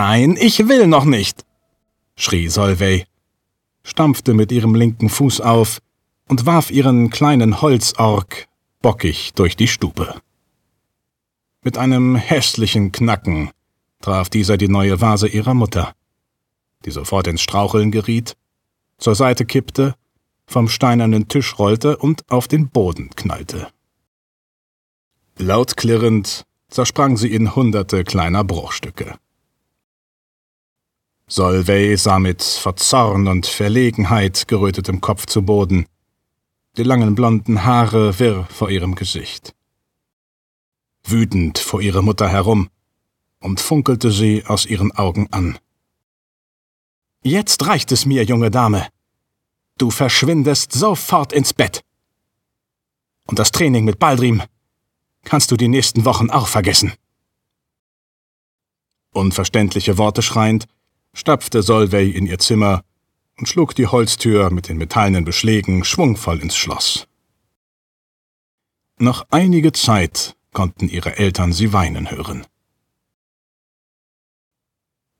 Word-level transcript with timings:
Nein, 0.00 0.38
ich 0.40 0.68
will 0.68 0.86
noch 0.86 1.04
nicht, 1.04 1.44
schrie 2.14 2.46
Solvay, 2.46 3.04
stampfte 3.82 4.32
mit 4.32 4.52
ihrem 4.52 4.76
linken 4.76 5.08
Fuß 5.08 5.40
auf 5.40 5.80
und 6.28 6.46
warf 6.46 6.70
ihren 6.70 7.10
kleinen 7.10 7.60
Holzorg 7.62 8.46
bockig 8.80 9.32
durch 9.34 9.56
die 9.56 9.66
Stube. 9.66 10.14
Mit 11.64 11.78
einem 11.78 12.14
hässlichen 12.14 12.92
Knacken 12.92 13.50
traf 14.00 14.28
dieser 14.28 14.56
die 14.56 14.68
neue 14.68 15.00
Vase 15.00 15.26
ihrer 15.26 15.54
Mutter, 15.54 15.96
die 16.84 16.92
sofort 16.92 17.26
ins 17.26 17.40
Straucheln 17.40 17.90
geriet, 17.90 18.36
zur 18.98 19.16
Seite 19.16 19.46
kippte, 19.46 19.96
vom 20.46 20.68
steinernen 20.68 21.26
Tisch 21.26 21.58
rollte 21.58 21.96
und 21.96 22.22
auf 22.30 22.46
den 22.46 22.68
Boden 22.68 23.10
knallte. 23.16 23.66
Laut 25.38 25.76
klirrend 25.76 26.46
zersprang 26.68 27.16
sie 27.16 27.34
in 27.34 27.56
hunderte 27.56 28.04
kleiner 28.04 28.44
Bruchstücke. 28.44 29.18
Solvay 31.30 31.94
sah 31.96 32.18
mit 32.18 32.42
Verzorn 32.42 33.28
und 33.28 33.46
Verlegenheit 33.46 34.48
gerötetem 34.48 35.02
Kopf 35.02 35.26
zu 35.26 35.42
Boden, 35.42 35.84
die 36.78 36.82
langen 36.84 37.14
blonden 37.14 37.64
Haare 37.64 38.18
wirr 38.18 38.46
vor 38.46 38.70
ihrem 38.70 38.94
Gesicht. 38.94 39.54
Wütend 41.04 41.58
vor 41.58 41.82
ihre 41.82 42.02
Mutter 42.02 42.30
herum 42.30 42.70
und 43.40 43.60
funkelte 43.60 44.10
sie 44.10 44.44
aus 44.46 44.64
ihren 44.64 44.90
Augen 44.92 45.28
an. 45.30 45.58
Jetzt 47.22 47.66
reicht 47.66 47.92
es 47.92 48.06
mir, 48.06 48.24
junge 48.24 48.50
Dame. 48.50 48.88
Du 49.76 49.90
verschwindest 49.90 50.72
sofort 50.72 51.34
ins 51.34 51.52
Bett. 51.52 51.82
Und 53.26 53.38
das 53.38 53.52
Training 53.52 53.84
mit 53.84 53.98
Baldrim 53.98 54.42
kannst 55.24 55.50
du 55.50 55.58
die 55.58 55.68
nächsten 55.68 56.06
Wochen 56.06 56.30
auch 56.30 56.46
vergessen. 56.46 56.94
Unverständliche 59.12 59.98
Worte 59.98 60.22
schreiend, 60.22 60.66
stapfte 61.14 61.62
Solvay 61.62 62.10
in 62.10 62.26
ihr 62.26 62.38
Zimmer 62.38 62.82
und 63.38 63.48
schlug 63.48 63.74
die 63.74 63.86
Holztür 63.86 64.50
mit 64.50 64.68
den 64.68 64.78
metallenen 64.78 65.24
Beschlägen 65.24 65.84
schwungvoll 65.84 66.40
ins 66.40 66.56
Schloss. 66.56 67.06
Noch 68.98 69.26
einige 69.30 69.72
Zeit 69.72 70.36
konnten 70.52 70.88
ihre 70.88 71.18
Eltern 71.18 71.52
sie 71.52 71.72
weinen 71.72 72.10
hören. 72.10 72.46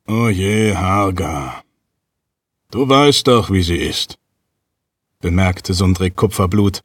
O 0.08 0.28
je, 0.28 0.74
Harga. 0.74 1.62
Du 2.70 2.88
weißt 2.88 3.26
doch, 3.26 3.50
wie 3.50 3.62
sie 3.62 3.76
ist, 3.76 4.18
bemerkte 5.20 5.74
Sundrik 5.74 6.16
Kupferblut, 6.16 6.82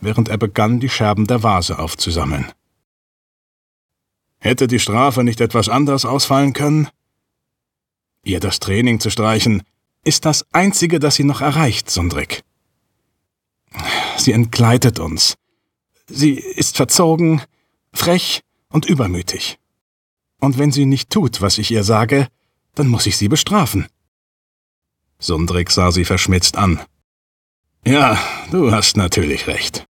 während 0.00 0.28
er 0.28 0.38
begann, 0.38 0.80
die 0.80 0.88
Scherben 0.88 1.26
der 1.26 1.42
Vase 1.42 1.78
aufzusammeln. 1.78 2.52
Hätte 4.38 4.68
die 4.68 4.78
Strafe 4.78 5.24
nicht 5.24 5.40
etwas 5.40 5.68
anders 5.68 6.04
ausfallen 6.04 6.52
können? 6.52 6.88
Ihr 8.26 8.40
das 8.40 8.58
Training 8.58 8.98
zu 8.98 9.08
streichen, 9.08 9.62
ist 10.02 10.24
das 10.24 10.44
Einzige, 10.52 10.98
das 10.98 11.14
sie 11.14 11.22
noch 11.22 11.42
erreicht, 11.42 11.88
Sundrik. 11.88 12.42
Sie 14.16 14.32
entgleitet 14.32 14.98
uns. 14.98 15.36
Sie 16.08 16.32
ist 16.34 16.76
verzogen, 16.76 17.42
frech 17.92 18.42
und 18.68 18.84
übermütig. 18.84 19.60
Und 20.40 20.58
wenn 20.58 20.72
sie 20.72 20.86
nicht 20.86 21.10
tut, 21.10 21.40
was 21.40 21.58
ich 21.58 21.70
ihr 21.70 21.84
sage, 21.84 22.26
dann 22.74 22.88
muss 22.88 23.06
ich 23.06 23.16
sie 23.16 23.28
bestrafen. 23.28 23.86
Sundrik 25.20 25.70
sah 25.70 25.92
sie 25.92 26.04
verschmitzt 26.04 26.56
an. 26.56 26.80
Ja, 27.84 28.18
du 28.50 28.72
hast 28.72 28.96
natürlich 28.96 29.46
recht. 29.46 29.86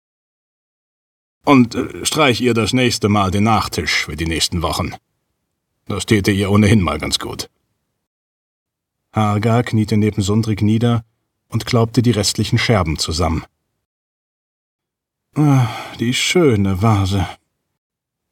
Und 1.44 1.76
äh, 1.76 2.04
streich 2.04 2.40
ihr 2.40 2.54
das 2.54 2.72
nächste 2.72 3.08
Mal 3.08 3.30
den 3.30 3.44
Nachtisch 3.44 4.06
für 4.06 4.16
die 4.16 4.26
nächsten 4.26 4.60
Wochen. 4.60 4.94
Das 5.86 6.06
täte 6.06 6.32
ihr 6.32 6.50
ohnehin 6.50 6.82
mal 6.82 6.98
ganz 6.98 7.20
gut. 7.20 7.48
Harga 9.14 9.62
kniete 9.62 9.96
neben 9.96 10.22
Sundrik 10.22 10.60
nieder 10.60 11.04
und 11.48 11.66
klaubte 11.66 12.02
die 12.02 12.10
restlichen 12.10 12.58
Scherben 12.58 12.98
zusammen. 12.98 13.44
Ah, 15.36 15.68
die 16.00 16.14
schöne 16.14 16.82
Vase. 16.82 17.26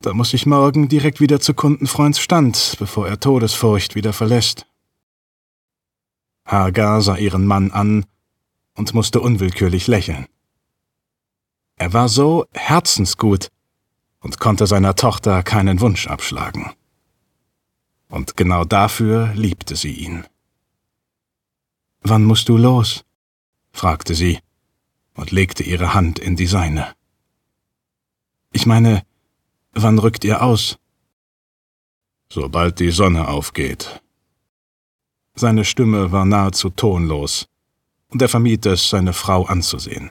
Da 0.00 0.12
muss 0.12 0.34
ich 0.34 0.44
morgen 0.44 0.88
direkt 0.88 1.20
wieder 1.20 1.38
zu 1.38 1.54
Kundenfreunds 1.54 2.18
Stand, 2.18 2.74
bevor 2.80 3.06
er 3.06 3.20
Todesfurcht 3.20 3.94
wieder 3.94 4.12
verlässt. 4.12 4.66
Hagar 6.44 7.00
sah 7.00 7.16
ihren 7.16 7.46
Mann 7.46 7.70
an 7.70 8.04
und 8.74 8.94
musste 8.94 9.20
unwillkürlich 9.20 9.86
lächeln. 9.86 10.26
Er 11.76 11.92
war 11.92 12.08
so 12.08 12.46
herzensgut 12.52 13.48
und 14.18 14.40
konnte 14.40 14.66
seiner 14.66 14.96
Tochter 14.96 15.44
keinen 15.44 15.80
Wunsch 15.80 16.08
abschlagen. 16.08 16.72
Und 18.08 18.36
genau 18.36 18.64
dafür 18.64 19.32
liebte 19.34 19.76
sie 19.76 19.92
ihn. 19.92 20.24
Wann 22.02 22.24
musst 22.24 22.48
du 22.48 22.56
los? 22.56 23.04
fragte 23.72 24.14
sie 24.14 24.40
und 25.14 25.30
legte 25.30 25.62
ihre 25.62 25.94
Hand 25.94 26.18
in 26.18 26.36
die 26.36 26.46
seine. 26.46 26.94
Ich 28.52 28.66
meine, 28.66 29.04
wann 29.72 29.98
rückt 29.98 30.24
ihr 30.24 30.42
aus? 30.42 30.78
Sobald 32.28 32.80
die 32.80 32.90
Sonne 32.90 33.28
aufgeht. 33.28 34.02
Seine 35.34 35.64
Stimme 35.64 36.12
war 36.12 36.24
nahezu 36.24 36.70
tonlos, 36.70 37.48
und 38.08 38.20
er 38.20 38.28
vermied 38.28 38.66
es, 38.66 38.90
seine 38.90 39.12
Frau 39.12 39.44
anzusehen. 39.44 40.10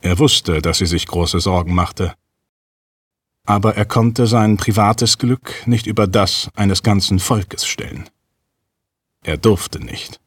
Er 0.00 0.18
wusste, 0.18 0.62
dass 0.62 0.78
sie 0.78 0.86
sich 0.86 1.06
große 1.06 1.40
Sorgen 1.40 1.74
machte, 1.74 2.14
aber 3.44 3.76
er 3.76 3.84
konnte 3.84 4.26
sein 4.26 4.56
privates 4.56 5.18
Glück 5.18 5.66
nicht 5.66 5.86
über 5.86 6.06
das 6.06 6.50
eines 6.54 6.82
ganzen 6.82 7.18
Volkes 7.18 7.66
stellen. 7.66 8.08
Er 9.22 9.36
durfte 9.36 9.80
nicht. 9.80 10.20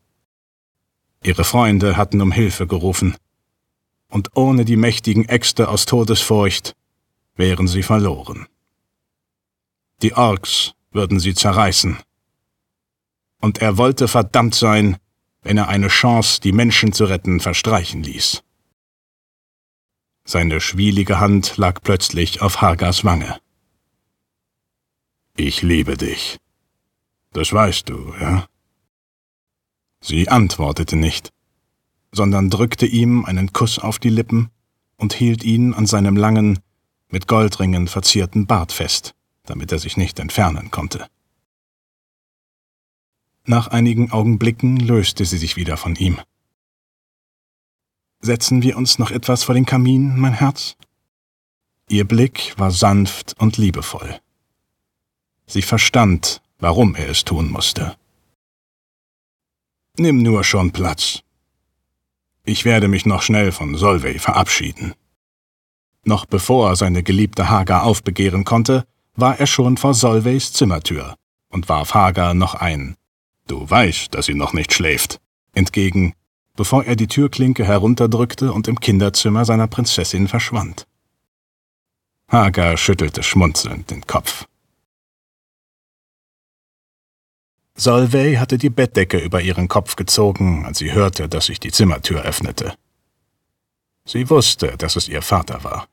Ihre 1.23 1.43
Freunde 1.43 1.97
hatten 1.97 2.21
um 2.21 2.31
Hilfe 2.31 2.67
gerufen, 2.67 3.15
und 4.09 4.35
ohne 4.35 4.65
die 4.65 4.75
mächtigen 4.75 5.27
Äxte 5.27 5.69
aus 5.69 5.85
Todesfurcht 5.85 6.75
wären 7.35 7.67
sie 7.67 7.81
verloren. 7.81 8.47
Die 10.01 10.13
Orks 10.13 10.73
würden 10.91 11.19
sie 11.19 11.33
zerreißen. 11.33 11.97
Und 13.39 13.61
er 13.61 13.77
wollte 13.77 14.07
verdammt 14.07 14.53
sein, 14.53 14.97
wenn 15.41 15.57
er 15.57 15.67
eine 15.67 15.87
Chance, 15.87 16.41
die 16.41 16.51
Menschen 16.51 16.93
zu 16.93 17.05
retten, 17.05 17.39
verstreichen 17.39 18.03
ließ. 18.03 18.43
Seine 20.25 20.61
schwielige 20.61 21.19
Hand 21.19 21.57
lag 21.57 21.81
plötzlich 21.81 22.41
auf 22.41 22.61
Hagas 22.61 23.03
Wange. 23.03 23.39
Ich 25.35 25.61
liebe 25.61 25.97
dich. 25.97 26.37
Das 27.33 27.51
weißt 27.51 27.89
du, 27.89 28.13
ja? 28.21 28.45
Sie 30.05 30.27
antwortete 30.27 30.97
nicht, 30.97 31.31
sondern 32.11 32.49
drückte 32.49 32.85
ihm 32.85 33.23
einen 33.23 33.53
Kuss 33.53 33.79
auf 33.79 33.99
die 33.99 34.09
Lippen 34.09 34.49
und 34.97 35.13
hielt 35.13 35.45
ihn 35.45 35.73
an 35.73 35.85
seinem 35.85 36.17
langen, 36.17 36.59
mit 37.07 37.29
Goldringen 37.29 37.87
verzierten 37.87 38.45
Bart 38.45 38.73
fest, 38.73 39.15
damit 39.43 39.71
er 39.71 39.79
sich 39.79 39.95
nicht 39.95 40.19
entfernen 40.19 40.71
konnte. 40.71 41.07
Nach 43.45 43.67
einigen 43.67 44.11
Augenblicken 44.11 44.75
löste 44.75 45.23
sie 45.23 45.37
sich 45.37 45.55
wieder 45.55 45.77
von 45.77 45.95
ihm. 45.95 46.19
Setzen 48.19 48.61
wir 48.61 48.75
uns 48.75 48.99
noch 48.99 49.09
etwas 49.09 49.45
vor 49.45 49.55
den 49.55 49.65
Kamin, 49.65 50.19
mein 50.19 50.33
Herz? 50.33 50.75
Ihr 51.87 52.05
Blick 52.05 52.53
war 52.57 52.71
sanft 52.71 53.39
und 53.39 53.55
liebevoll. 53.55 54.19
Sie 55.45 55.61
verstand, 55.61 56.41
warum 56.59 56.93
er 56.95 57.07
es 57.07 57.23
tun 57.23 57.49
musste. 57.49 57.95
Nimm 59.97 60.23
nur 60.23 60.43
schon 60.43 60.71
Platz. 60.71 61.19
Ich 62.43 62.65
werde 62.65 62.87
mich 62.87 63.05
noch 63.05 63.21
schnell 63.21 63.51
von 63.51 63.75
Solvay 63.75 64.17
verabschieden. 64.17 64.95
Noch 66.03 66.25
bevor 66.25 66.75
seine 66.75 67.03
geliebte 67.03 67.49
Hagar 67.49 67.83
aufbegehren 67.83 68.43
konnte, 68.43 68.85
war 69.15 69.39
er 69.39 69.45
schon 69.45 69.77
vor 69.77 69.93
Solveys 69.93 70.51
Zimmertür 70.51 71.15
und 71.49 71.69
warf 71.69 71.93
Hagar 71.93 72.33
noch 72.33 72.55
ein 72.55 72.95
Du 73.47 73.69
weißt, 73.69 74.13
dass 74.13 74.25
sie 74.25 74.33
noch 74.33 74.53
nicht 74.53 74.73
schläft, 74.73 75.19
entgegen, 75.53 76.13
bevor 76.55 76.85
er 76.85 76.95
die 76.95 77.07
Türklinke 77.07 77.65
herunterdrückte 77.65 78.51
und 78.53 78.67
im 78.67 78.79
Kinderzimmer 78.79 79.45
seiner 79.45 79.67
Prinzessin 79.67 80.27
verschwand. 80.27 80.87
Hagar 82.29 82.77
schüttelte 82.77 83.21
schmunzelnd 83.21 83.91
den 83.91 84.07
Kopf. 84.07 84.47
Solvay 87.75 88.35
hatte 88.35 88.57
die 88.57 88.69
Bettdecke 88.69 89.17
über 89.17 89.41
ihren 89.41 89.67
Kopf 89.67 89.95
gezogen, 89.95 90.65
als 90.65 90.77
sie 90.77 90.91
hörte, 90.91 91.27
dass 91.27 91.47
sich 91.47 91.59
die 91.59 91.71
Zimmertür 91.71 92.21
öffnete. 92.21 92.75
Sie 94.05 94.29
wusste, 94.29 94.77
dass 94.77 94.95
es 94.95 95.07
ihr 95.07 95.21
Vater 95.21 95.63
war. 95.63 95.87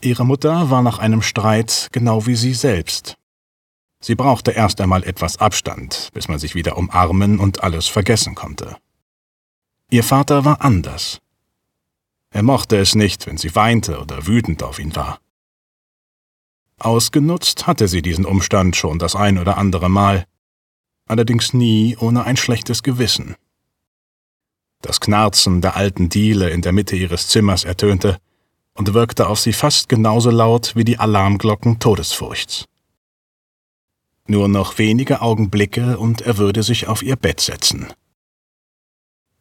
Ihre 0.00 0.24
Mutter 0.24 0.70
war 0.70 0.82
nach 0.82 0.98
einem 0.98 1.22
Streit 1.22 1.88
genau 1.90 2.26
wie 2.26 2.36
sie 2.36 2.54
selbst. 2.54 3.16
Sie 4.00 4.14
brauchte 4.14 4.52
erst 4.52 4.80
einmal 4.80 5.02
etwas 5.02 5.38
Abstand, 5.38 6.10
bis 6.12 6.28
man 6.28 6.38
sich 6.38 6.54
wieder 6.54 6.76
umarmen 6.76 7.40
und 7.40 7.64
alles 7.64 7.88
vergessen 7.88 8.34
konnte. 8.34 8.76
Ihr 9.90 10.04
Vater 10.04 10.44
war 10.44 10.60
anders. 10.60 11.20
Er 12.30 12.42
mochte 12.42 12.76
es 12.76 12.94
nicht, 12.94 13.26
wenn 13.26 13.38
sie 13.38 13.54
weinte 13.54 13.98
oder 13.98 14.26
wütend 14.26 14.62
auf 14.62 14.78
ihn 14.78 14.94
war. 14.94 15.18
Ausgenutzt 16.78 17.66
hatte 17.66 17.88
sie 17.88 18.02
diesen 18.02 18.26
Umstand 18.26 18.76
schon 18.76 18.98
das 18.98 19.16
ein 19.16 19.38
oder 19.38 19.56
andere 19.56 19.88
Mal, 19.88 20.26
allerdings 21.06 21.54
nie 21.54 21.96
ohne 21.98 22.24
ein 22.24 22.36
schlechtes 22.36 22.82
Gewissen. 22.82 23.36
Das 24.82 25.00
Knarzen 25.00 25.60
der 25.60 25.76
alten 25.76 26.08
Diele 26.08 26.50
in 26.50 26.62
der 26.62 26.72
Mitte 26.72 26.96
ihres 26.96 27.28
Zimmers 27.28 27.64
ertönte 27.64 28.18
und 28.74 28.94
wirkte 28.94 29.26
auf 29.26 29.40
sie 29.40 29.52
fast 29.52 29.88
genauso 29.88 30.30
laut 30.30 30.76
wie 30.76 30.84
die 30.84 30.98
Alarmglocken 30.98 31.78
Todesfurchts. 31.78 32.66
Nur 34.26 34.48
noch 34.48 34.78
wenige 34.78 35.22
Augenblicke 35.22 35.98
und 35.98 36.20
er 36.20 36.36
würde 36.36 36.62
sich 36.62 36.88
auf 36.88 37.02
ihr 37.02 37.16
Bett 37.16 37.40
setzen. 37.40 37.92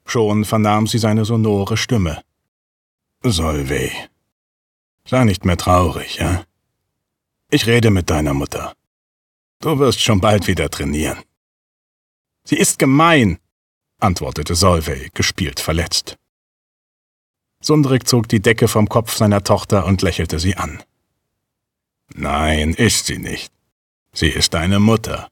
Schon 0.06 0.46
vernahm 0.46 0.88
sie 0.88 1.00
seine 1.00 1.26
sonore 1.26 1.76
Stimme. 1.76 2.22
Solvey, 3.24 3.92
sei 5.08 5.24
nicht 5.24 5.46
mehr 5.46 5.58
traurig, 5.58 6.18
ja? 6.18 6.44
Ich 7.50 7.66
rede 7.66 7.90
mit 7.90 8.10
deiner 8.10 8.34
Mutter. 8.34 8.74
Du 9.60 9.80
wirst 9.80 10.02
schon 10.02 10.22
bald 10.22 10.48
wieder 10.48 10.70
trainieren. 10.70 11.18
Sie 12.46 12.58
ist 12.58 12.78
gemein, 12.80 13.40
antwortete 14.00 14.54
Solvey, 14.56 15.10
gespielt 15.14 15.60
verletzt. 15.60 16.18
Sundrik 17.60 18.08
zog 18.08 18.30
die 18.30 18.40
Decke 18.40 18.68
vom 18.68 18.88
Kopf 18.88 19.16
seiner 19.16 19.44
Tochter 19.44 19.86
und 19.86 20.04
lächelte 20.04 20.40
sie 20.40 20.56
an. 20.56 20.84
Nein, 22.14 22.76
ist 22.76 23.08
sie 23.08 23.18
nicht. 23.18 23.52
Sie 24.14 24.30
ist 24.30 24.54
deine 24.54 24.80
Mutter. 24.80 25.28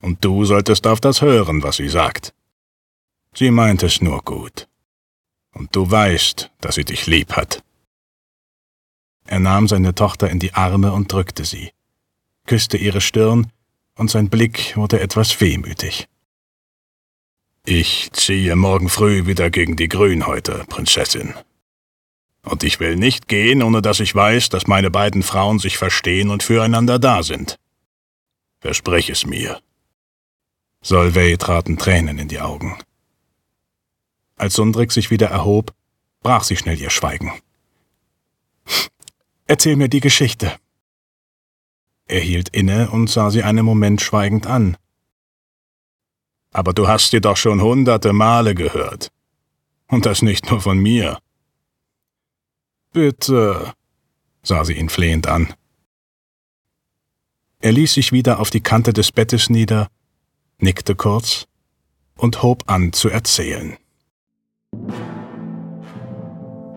Und 0.00 0.24
du 0.24 0.44
solltest 0.44 0.86
auf 0.86 1.00
das 1.00 1.20
hören, 1.20 1.64
was 1.64 1.76
sie 1.76 1.88
sagt. 1.88 2.32
Sie 3.34 3.50
meint 3.50 3.82
es 3.82 4.00
nur 4.00 4.22
gut. 4.22 4.68
Und 5.52 5.74
du 5.74 5.90
weißt, 5.90 6.52
dass 6.60 6.76
sie 6.76 6.84
dich 6.84 7.06
lieb 7.06 7.32
hat. 7.32 7.64
Er 9.24 9.40
nahm 9.40 9.66
seine 9.66 9.94
Tochter 9.94 10.30
in 10.30 10.38
die 10.38 10.54
Arme 10.54 10.92
und 10.92 11.12
drückte 11.12 11.44
sie, 11.44 11.72
küsste 12.46 12.76
ihre 12.76 13.00
Stirn, 13.00 13.50
und 13.96 14.10
sein 14.10 14.28
Blick 14.30 14.76
wurde 14.76 15.00
etwas 15.00 15.40
wehmütig. 15.40 16.06
Ich 17.68 18.12
ziehe 18.12 18.54
morgen 18.54 18.88
früh 18.88 19.26
wieder 19.26 19.50
gegen 19.50 19.74
die 19.74 19.88
Grünhäute, 19.88 20.64
Prinzessin. 20.68 21.34
Und 22.44 22.62
ich 22.62 22.78
will 22.78 22.94
nicht 22.94 23.26
gehen, 23.26 23.60
ohne 23.60 23.82
dass 23.82 23.98
ich 23.98 24.14
weiß, 24.14 24.50
dass 24.50 24.68
meine 24.68 24.88
beiden 24.88 25.24
Frauen 25.24 25.58
sich 25.58 25.76
verstehen 25.76 26.30
und 26.30 26.44
füreinander 26.44 27.00
da 27.00 27.24
sind. 27.24 27.58
Versprich 28.60 29.10
es 29.10 29.26
mir. 29.26 29.60
Solvay 30.80 31.36
traten 31.38 31.76
Tränen 31.76 32.18
in 32.18 32.28
die 32.28 32.38
Augen. 32.38 32.78
Als 34.36 34.54
Sundrik 34.54 34.92
sich 34.92 35.10
wieder 35.10 35.26
erhob, 35.26 35.74
brach 36.22 36.44
sie 36.44 36.56
schnell 36.56 36.80
ihr 36.80 36.90
Schweigen. 36.90 37.32
Erzähl 39.48 39.74
mir 39.74 39.88
die 39.88 40.00
Geschichte. 40.00 40.52
Er 42.06 42.20
hielt 42.20 42.48
inne 42.50 42.90
und 42.90 43.10
sah 43.10 43.32
sie 43.32 43.42
einen 43.42 43.64
Moment 43.64 44.00
schweigend 44.02 44.46
an 44.46 44.76
aber 46.56 46.72
du 46.72 46.88
hast 46.88 47.10
sie 47.10 47.20
doch 47.20 47.36
schon 47.36 47.60
hunderte 47.60 48.14
Male 48.14 48.54
gehört. 48.54 49.12
Und 49.88 50.06
das 50.06 50.22
nicht 50.22 50.50
nur 50.50 50.62
von 50.62 50.78
mir. 50.78 51.18
Bitte, 52.92 53.74
sah 54.42 54.64
sie 54.64 54.72
ihn 54.72 54.88
flehend 54.88 55.26
an. 55.26 55.52
Er 57.60 57.72
ließ 57.72 57.92
sich 57.92 58.10
wieder 58.10 58.40
auf 58.40 58.48
die 58.48 58.62
Kante 58.62 58.94
des 58.94 59.12
Bettes 59.12 59.50
nieder, 59.50 59.88
nickte 60.58 60.94
kurz 60.94 61.46
und 62.16 62.42
hob 62.42 62.62
an 62.68 62.94
zu 62.94 63.10
erzählen. 63.10 63.76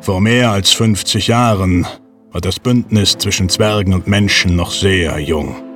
Vor 0.02 0.20
mehr 0.20 0.52
als 0.52 0.72
50 0.74 1.28
Jahren 1.28 1.88
war 2.32 2.42
das 2.42 2.60
Bündnis 2.60 3.18
zwischen 3.18 3.48
Zwergen 3.48 3.94
und 3.94 4.08
Menschen 4.08 4.58
noch 4.58 4.72
sehr 4.72 5.20
jung. 5.20 5.69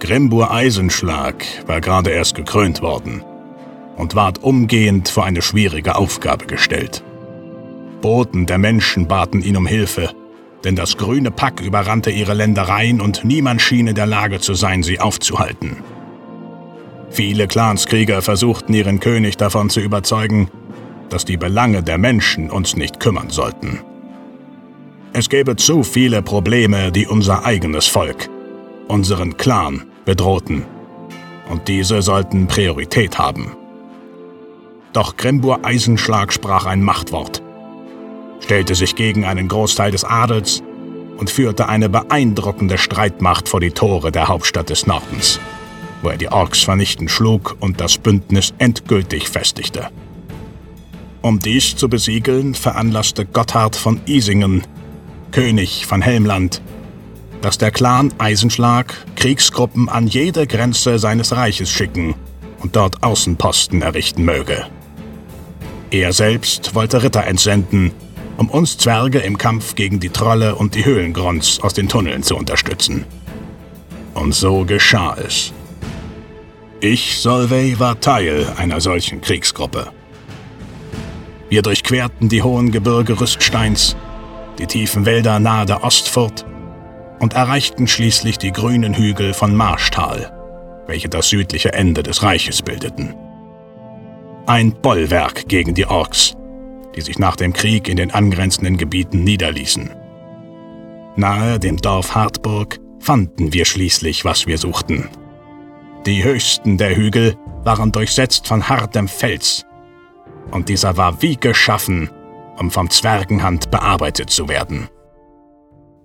Grimbur 0.00 0.52
Eisenschlag 0.52 1.44
war 1.66 1.80
gerade 1.80 2.10
erst 2.10 2.36
gekrönt 2.36 2.82
worden 2.82 3.24
und 3.96 4.14
ward 4.14 4.42
umgehend 4.44 5.08
vor 5.08 5.24
eine 5.24 5.42
schwierige 5.42 5.96
Aufgabe 5.96 6.46
gestellt. 6.46 7.02
Boten 8.00 8.46
der 8.46 8.58
Menschen 8.58 9.08
baten 9.08 9.42
ihn 9.42 9.56
um 9.56 9.66
Hilfe, 9.66 10.10
denn 10.62 10.76
das 10.76 10.96
grüne 10.96 11.32
Pack 11.32 11.60
überrannte 11.60 12.10
ihre 12.10 12.34
Ländereien 12.34 13.00
und 13.00 13.24
niemand 13.24 13.60
schien 13.60 13.88
in 13.88 13.96
der 13.96 14.06
Lage 14.06 14.38
zu 14.38 14.54
sein, 14.54 14.84
sie 14.84 15.00
aufzuhalten. 15.00 15.78
Viele 17.10 17.48
Clanskrieger 17.48 18.22
versuchten 18.22 18.74
ihren 18.74 19.00
König 19.00 19.36
davon 19.36 19.68
zu 19.68 19.80
überzeugen, 19.80 20.48
dass 21.08 21.24
die 21.24 21.36
Belange 21.36 21.82
der 21.82 21.98
Menschen 21.98 22.50
uns 22.50 22.76
nicht 22.76 23.00
kümmern 23.00 23.30
sollten. 23.30 23.80
Es 25.12 25.28
gäbe 25.28 25.56
zu 25.56 25.82
viele 25.82 26.22
Probleme, 26.22 26.92
die 26.92 27.06
unser 27.06 27.44
eigenes 27.44 27.86
Volk, 27.86 28.28
unseren 28.86 29.36
Clan, 29.36 29.87
bedrohten. 30.08 30.64
Und 31.50 31.68
diese 31.68 32.00
sollten 32.00 32.46
Priorität 32.46 33.18
haben. 33.18 33.54
Doch 34.94 35.18
Grimbur 35.18 35.66
Eisenschlag 35.66 36.32
sprach 36.32 36.64
ein 36.64 36.82
Machtwort, 36.82 37.42
stellte 38.40 38.74
sich 38.74 38.94
gegen 38.94 39.26
einen 39.26 39.48
Großteil 39.48 39.90
des 39.90 40.04
Adels 40.04 40.62
und 41.18 41.28
führte 41.28 41.68
eine 41.68 41.90
beeindruckende 41.90 42.78
Streitmacht 42.78 43.50
vor 43.50 43.60
die 43.60 43.72
Tore 43.72 44.10
der 44.10 44.28
Hauptstadt 44.28 44.70
des 44.70 44.86
Nordens, 44.86 45.40
wo 46.00 46.08
er 46.08 46.16
die 46.16 46.32
Orks 46.32 46.62
vernichten 46.62 47.10
schlug 47.10 47.58
und 47.60 47.78
das 47.78 47.98
Bündnis 47.98 48.54
endgültig 48.56 49.28
festigte. 49.28 49.90
Um 51.20 51.38
dies 51.38 51.76
zu 51.76 51.90
besiegeln, 51.90 52.54
veranlasste 52.54 53.26
Gotthard 53.26 53.76
von 53.76 54.00
Isingen, 54.06 54.62
König 55.32 55.84
von 55.84 56.00
Helmland, 56.00 56.62
dass 57.40 57.58
der 57.58 57.70
Clan 57.70 58.12
Eisenschlag 58.18 58.94
Kriegsgruppen 59.16 59.88
an 59.88 60.06
jede 60.06 60.46
Grenze 60.46 60.98
seines 60.98 61.32
Reiches 61.32 61.70
schicken 61.70 62.14
und 62.60 62.76
dort 62.76 63.02
Außenposten 63.02 63.82
errichten 63.82 64.24
möge. 64.24 64.66
Er 65.90 66.12
selbst 66.12 66.74
wollte 66.74 67.02
Ritter 67.02 67.24
entsenden, 67.24 67.92
um 68.36 68.50
uns 68.50 68.76
Zwerge 68.76 69.20
im 69.20 69.38
Kampf 69.38 69.74
gegen 69.74 70.00
die 70.00 70.10
Trolle 70.10 70.54
und 70.56 70.74
die 70.74 70.84
Höhlengrunds 70.84 71.60
aus 71.60 71.74
den 71.74 71.88
Tunneln 71.88 72.22
zu 72.22 72.36
unterstützen. 72.36 73.04
Und 74.14 74.34
so 74.34 74.64
geschah 74.64 75.16
es. 75.16 75.52
Ich, 76.80 77.18
Solvay, 77.18 77.78
war 77.78 77.98
Teil 78.00 78.46
einer 78.56 78.80
solchen 78.80 79.20
Kriegsgruppe. 79.20 79.88
Wir 81.48 81.62
durchquerten 81.62 82.28
die 82.28 82.42
hohen 82.42 82.70
Gebirge 82.70 83.18
Rüststeins, 83.20 83.96
die 84.58 84.66
tiefen 84.66 85.06
Wälder 85.06 85.40
nahe 85.40 85.66
der 85.66 85.82
Ostfurt 85.82 86.44
und 87.18 87.34
erreichten 87.34 87.86
schließlich 87.86 88.38
die 88.38 88.52
grünen 88.52 88.94
Hügel 88.94 89.34
von 89.34 89.54
Marschtal, 89.54 90.32
welche 90.86 91.08
das 91.08 91.28
südliche 91.28 91.72
Ende 91.72 92.02
des 92.02 92.22
Reiches 92.22 92.62
bildeten. 92.62 93.14
Ein 94.46 94.72
Bollwerk 94.72 95.48
gegen 95.48 95.74
die 95.74 95.86
Orks, 95.86 96.34
die 96.94 97.00
sich 97.00 97.18
nach 97.18 97.36
dem 97.36 97.52
Krieg 97.52 97.88
in 97.88 97.96
den 97.96 98.10
angrenzenden 98.10 98.76
Gebieten 98.76 99.24
niederließen. 99.24 99.90
Nahe 101.16 101.58
dem 101.58 101.76
Dorf 101.76 102.14
Hartburg 102.14 102.78
fanden 103.00 103.52
wir 103.52 103.64
schließlich, 103.64 104.24
was 104.24 104.46
wir 104.46 104.58
suchten. 104.58 105.08
Die 106.06 106.24
höchsten 106.24 106.78
der 106.78 106.96
Hügel 106.96 107.36
waren 107.64 107.92
durchsetzt 107.92 108.46
von 108.46 108.68
hartem 108.68 109.08
Fels, 109.08 109.66
und 110.50 110.68
dieser 110.68 110.96
war 110.96 111.20
wie 111.20 111.36
geschaffen, 111.36 112.10
um 112.56 112.70
vom 112.70 112.88
Zwergenhand 112.88 113.70
bearbeitet 113.70 114.30
zu 114.30 114.48
werden. 114.48 114.88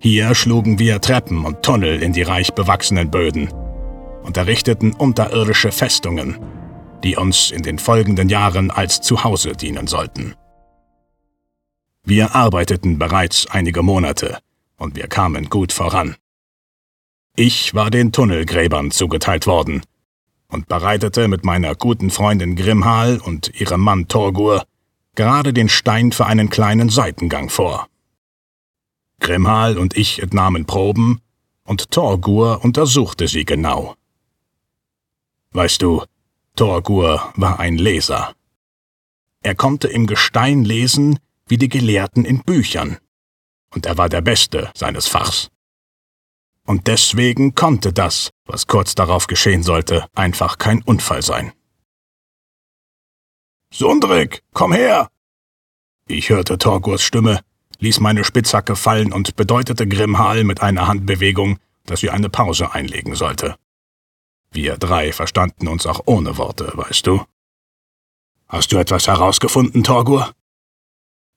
Hier 0.04 0.34
schlugen 0.34 0.78
wir 0.78 1.00
Treppen 1.00 1.46
und 1.46 1.62
Tunnel 1.62 2.02
in 2.02 2.12
die 2.12 2.20
reich 2.20 2.52
bewachsenen 2.52 3.10
Böden 3.10 3.48
und 4.22 4.36
errichteten 4.36 4.92
unterirdische 4.92 5.72
Festungen, 5.72 6.38
die 7.02 7.16
uns 7.16 7.50
in 7.50 7.62
den 7.62 7.78
folgenden 7.78 8.28
Jahren 8.28 8.70
als 8.70 9.00
Zuhause 9.00 9.52
dienen 9.52 9.86
sollten. 9.86 10.34
Wir 12.04 12.34
arbeiteten 12.34 12.98
bereits 12.98 13.46
einige 13.46 13.82
Monate 13.82 14.40
und 14.76 14.94
wir 14.94 15.06
kamen 15.06 15.48
gut 15.48 15.72
voran. 15.72 16.16
Ich 17.34 17.74
war 17.74 17.90
den 17.90 18.12
Tunnelgräbern 18.12 18.90
zugeteilt 18.90 19.46
worden 19.46 19.84
und 20.48 20.68
bereitete 20.68 21.28
mit 21.28 21.46
meiner 21.46 21.74
guten 21.74 22.10
Freundin 22.10 22.56
Grimhal 22.56 23.20
und 23.24 23.58
ihrem 23.58 23.80
Mann 23.80 24.06
Torgur 24.06 24.64
gerade 25.14 25.54
den 25.54 25.70
Stein 25.70 26.12
für 26.12 26.26
einen 26.26 26.50
kleinen 26.50 26.90
Seitengang 26.90 27.48
vor. 27.48 27.88
Grimhal 29.20 29.78
und 29.78 29.96
ich 29.96 30.22
entnahmen 30.22 30.66
Proben, 30.66 31.20
und 31.64 31.90
Torgur 31.90 32.62
untersuchte 32.62 33.26
sie 33.26 33.44
genau. 33.44 33.94
Weißt 35.52 35.80
du, 35.80 36.04
Torgur 36.56 37.32
war 37.36 37.58
ein 37.58 37.78
Leser. 37.78 38.34
Er 39.42 39.54
konnte 39.54 39.88
im 39.88 40.06
Gestein 40.06 40.64
lesen 40.64 41.18
wie 41.46 41.58
die 41.58 41.68
Gelehrten 41.68 42.24
in 42.24 42.42
Büchern, 42.42 42.98
und 43.70 43.86
er 43.86 43.98
war 43.98 44.08
der 44.08 44.20
Beste 44.20 44.70
seines 44.74 45.06
Fachs. 45.06 45.50
Und 46.66 46.86
deswegen 46.86 47.54
konnte 47.54 47.92
das, 47.92 48.30
was 48.46 48.66
kurz 48.66 48.94
darauf 48.94 49.26
geschehen 49.26 49.62
sollte, 49.62 50.06
einfach 50.14 50.58
kein 50.58 50.82
Unfall 50.82 51.22
sein. 51.22 51.52
Sundrik, 53.72 54.42
komm 54.52 54.72
her! 54.72 55.10
Ich 56.06 56.30
hörte 56.30 56.58
Torgurs 56.58 57.02
Stimme, 57.02 57.40
ließ 57.84 58.00
meine 58.00 58.24
Spitzhacke 58.24 58.74
fallen 58.76 59.12
und 59.12 59.36
bedeutete 59.36 59.86
Grimhal 59.86 60.42
mit 60.42 60.62
einer 60.62 60.88
Handbewegung, 60.88 61.58
dass 61.86 62.00
sie 62.00 62.10
eine 62.10 62.30
Pause 62.30 62.72
einlegen 62.72 63.14
sollte. 63.14 63.56
Wir 64.50 64.76
drei 64.78 65.12
verstanden 65.12 65.68
uns 65.68 65.86
auch 65.86 66.00
ohne 66.06 66.38
Worte, 66.38 66.72
weißt 66.74 67.06
du. 67.06 67.22
Hast 68.48 68.72
du 68.72 68.78
etwas 68.78 69.06
herausgefunden, 69.06 69.84
Torgur? 69.84 70.32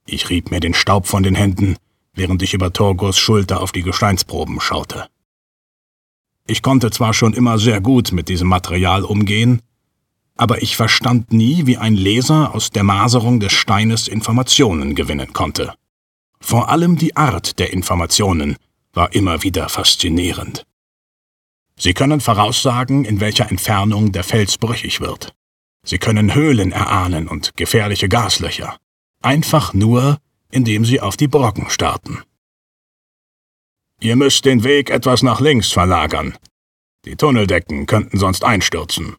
Ich 0.06 0.30
rieb 0.30 0.52
mir 0.52 0.60
den 0.60 0.74
Staub 0.74 1.08
von 1.08 1.24
den 1.24 1.36
Händen, 1.36 1.76
während 2.14 2.42
ich 2.42 2.54
über 2.54 2.72
Torgurs 2.72 3.18
Schulter 3.18 3.62
auf 3.62 3.72
die 3.72 3.84
Gesteinsproben 3.84 4.62
schaute. 4.62 5.10
Ich 6.46 6.62
konnte 6.62 6.92
zwar 6.92 7.14
schon 7.14 7.34
immer 7.34 7.60
sehr 7.60 7.82
gut 7.82 8.14
mit 8.14 8.30
diesem 8.30 8.48
Material 8.48 9.04
umgehen, 9.04 9.62
aber 10.38 10.62
ich 10.62 10.78
verstand 10.78 11.34
nie, 11.34 11.66
wie 11.66 11.78
ein 11.78 11.96
Leser 11.96 12.56
aus 12.56 12.70
der 12.70 12.84
Maserung 12.84 13.42
des 13.42 13.52
Steines 13.52 14.08
Informationen 14.08 14.96
gewinnen 14.96 15.34
konnte. 15.34 15.74
Vor 16.48 16.70
allem 16.70 16.96
die 16.96 17.18
Art 17.18 17.60
der 17.60 17.74
Informationen 17.74 18.56
war 18.94 19.14
immer 19.14 19.44
wieder 19.44 19.68
faszinierend. 19.68 20.66
Sie 21.78 21.94
können 21.94 22.22
voraussagen, 22.22 23.04
in 23.04 23.20
welcher 23.20 23.52
Entfernung 23.52 24.14
der 24.14 24.24
Fels 24.24 24.58
brüchig 24.58 25.02
wird. 25.02 25.36
Sie 25.84 25.98
können 25.98 26.34
Höhlen 26.34 26.72
erahnen 26.72 27.28
und 27.28 27.58
gefährliche 27.58 28.08
Gaslöcher. 28.08 28.78
Einfach 29.22 29.74
nur, 29.74 30.20
indem 30.50 30.86
sie 30.86 31.02
auf 31.02 31.18
die 31.18 31.28
Brocken 31.28 31.70
starten. 31.70 32.24
Ihr 34.00 34.16
müsst 34.16 34.46
den 34.46 34.64
Weg 34.64 34.90
etwas 34.90 35.24
nach 35.24 35.42
links 35.42 35.74
verlagern. 35.74 36.38
Die 37.04 37.18
Tunneldecken 37.18 37.88
könnten 37.88 38.18
sonst 38.20 38.46
einstürzen. 38.46 39.18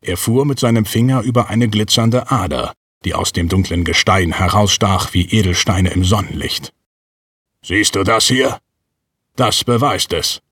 Er 0.00 0.16
fuhr 0.16 0.46
mit 0.46 0.58
seinem 0.58 0.86
Finger 0.86 1.20
über 1.20 1.50
eine 1.50 1.68
glitzernde 1.68 2.30
Ader, 2.30 2.72
die 3.04 3.14
aus 3.14 3.32
dem 3.32 3.48
dunklen 3.48 3.84
Gestein 3.84 4.32
herausstach 4.32 5.12
wie 5.12 5.28
Edelsteine 5.28 5.90
im 5.90 6.04
Sonnenlicht. 6.04 6.72
Siehst 7.62 7.94
du 7.94 8.04
das 8.04 8.26
hier? 8.26 8.58
Das 9.36 9.64
beweist 9.64 10.12
es. 10.12 10.42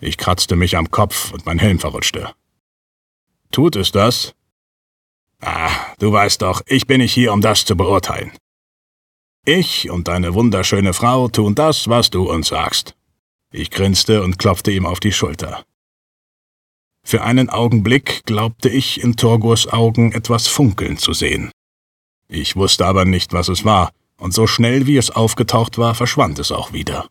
Ich 0.00 0.16
kratzte 0.18 0.56
mich 0.56 0.76
am 0.76 0.90
Kopf 0.90 1.32
und 1.32 1.46
mein 1.46 1.58
Helm 1.58 1.78
verrutschte. 1.78 2.32
Tut 3.50 3.76
es 3.76 3.92
das? 3.92 4.34
Ah, 5.40 5.70
du 5.98 6.12
weißt 6.12 6.42
doch, 6.42 6.62
ich 6.66 6.86
bin 6.86 7.00
nicht 7.00 7.12
hier, 7.12 7.32
um 7.32 7.40
das 7.40 7.64
zu 7.64 7.76
beurteilen. 7.76 8.32
Ich 9.44 9.88
und 9.88 10.08
deine 10.08 10.34
wunderschöne 10.34 10.92
Frau 10.92 11.28
tun 11.28 11.54
das, 11.54 11.88
was 11.88 12.10
du 12.10 12.30
uns 12.30 12.48
sagst. 12.48 12.94
Ich 13.50 13.70
grinste 13.70 14.22
und 14.22 14.38
klopfte 14.38 14.70
ihm 14.70 14.84
auf 14.84 15.00
die 15.00 15.12
Schulter. 15.12 15.64
Für 17.08 17.22
einen 17.22 17.48
Augenblick 17.48 18.26
glaubte 18.26 18.68
ich 18.68 19.02
in 19.02 19.16
Torgurs 19.16 19.66
Augen 19.66 20.12
etwas 20.12 20.46
funkeln 20.46 20.98
zu 20.98 21.14
sehen. 21.14 21.50
Ich 22.28 22.54
wusste 22.54 22.84
aber 22.84 23.06
nicht, 23.06 23.32
was 23.32 23.48
es 23.48 23.64
war, 23.64 23.92
und 24.18 24.34
so 24.34 24.46
schnell 24.46 24.86
wie 24.86 24.98
es 24.98 25.08
aufgetaucht 25.10 25.78
war, 25.78 25.94
verschwand 25.94 26.38
es 26.38 26.52
auch 26.52 26.74
wieder. 26.74 27.08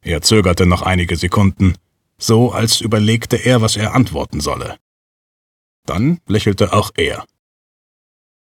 Er 0.00 0.22
zögerte 0.22 0.66
noch 0.66 0.82
einige 0.82 1.14
Sekunden, 1.14 1.76
so 2.18 2.50
als 2.50 2.80
überlegte 2.80 3.36
er, 3.36 3.62
was 3.62 3.76
er 3.76 3.94
antworten 3.94 4.40
solle. 4.40 4.76
Dann 5.86 6.18
lächelte 6.26 6.72
auch 6.72 6.90
er. 6.96 7.24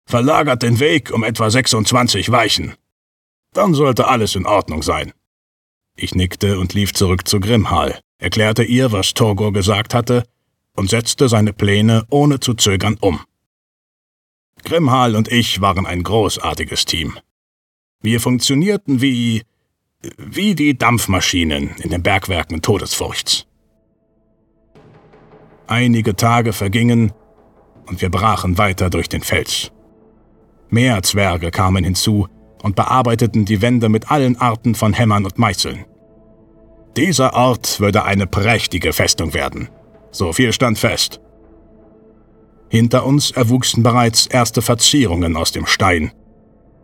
Verlagert 0.07 0.63
den 0.63 0.79
Weg 0.79 1.11
um 1.11 1.23
etwa 1.23 1.51
26 1.51 2.31
Weichen. 2.31 2.73
Dann 3.53 3.75
sollte 3.75 4.07
alles 4.07 4.33
in 4.33 4.47
Ordnung 4.47 4.81
sein. 4.81 5.13
Ich 5.95 6.15
nickte 6.15 6.57
und 6.57 6.73
lief 6.73 6.95
zurück 6.95 7.27
zu 7.27 7.39
Grimhal, 7.39 8.01
erklärte 8.17 8.63
ihr, 8.63 8.91
was 8.91 9.13
Torgor 9.13 9.53
gesagt 9.53 9.93
hatte, 9.93 10.23
und 10.73 10.89
setzte 10.89 11.27
seine 11.27 11.53
Pläne 11.53 12.05
ohne 12.09 12.39
zu 12.39 12.53
zögern 12.53 12.97
um. 13.01 13.19
Grimhal 14.63 15.15
und 15.15 15.31
ich 15.31 15.61
waren 15.61 15.85
ein 15.85 16.03
großartiges 16.03 16.85
Team. 16.85 17.17
Wir 18.01 18.19
funktionierten 18.19 19.01
wie 19.01 19.43
wie 20.17 20.55
die 20.55 20.77
Dampfmaschinen 20.77 21.71
in 21.79 21.89
den 21.89 22.03
Bergwerken 22.03 22.61
Todesfurchts. 22.61 23.47
Einige 25.65 26.15
Tage 26.15 26.53
vergingen 26.53 27.11
und 27.87 28.01
wir 28.01 28.09
brachen 28.09 28.57
weiter 28.57 28.89
durch 28.89 29.09
den 29.09 29.21
Fels. 29.21 29.71
Mehr 30.69 31.01
Zwerge 31.03 31.51
kamen 31.51 31.83
hinzu 31.83 32.27
und 32.61 32.75
bearbeiteten 32.75 33.45
die 33.45 33.61
Wände 33.61 33.89
mit 33.89 34.11
allen 34.11 34.37
Arten 34.39 34.75
von 34.75 34.93
Hämmern 34.93 35.25
und 35.25 35.37
Meißeln. 35.37 35.85
Dieser 36.97 37.35
Ort 37.35 37.79
würde 37.79 38.05
eine 38.05 38.25
prächtige 38.25 38.91
Festung 38.91 39.35
werden. 39.35 39.69
So 40.09 40.33
viel 40.33 40.51
stand 40.51 40.79
fest. 40.79 41.21
Hinter 42.69 43.05
uns 43.05 43.29
erwuchsen 43.29 43.83
bereits 43.83 44.25
erste 44.25 44.63
Verzierungen 44.63 45.37
aus 45.37 45.51
dem 45.51 45.67
Stein, 45.67 46.11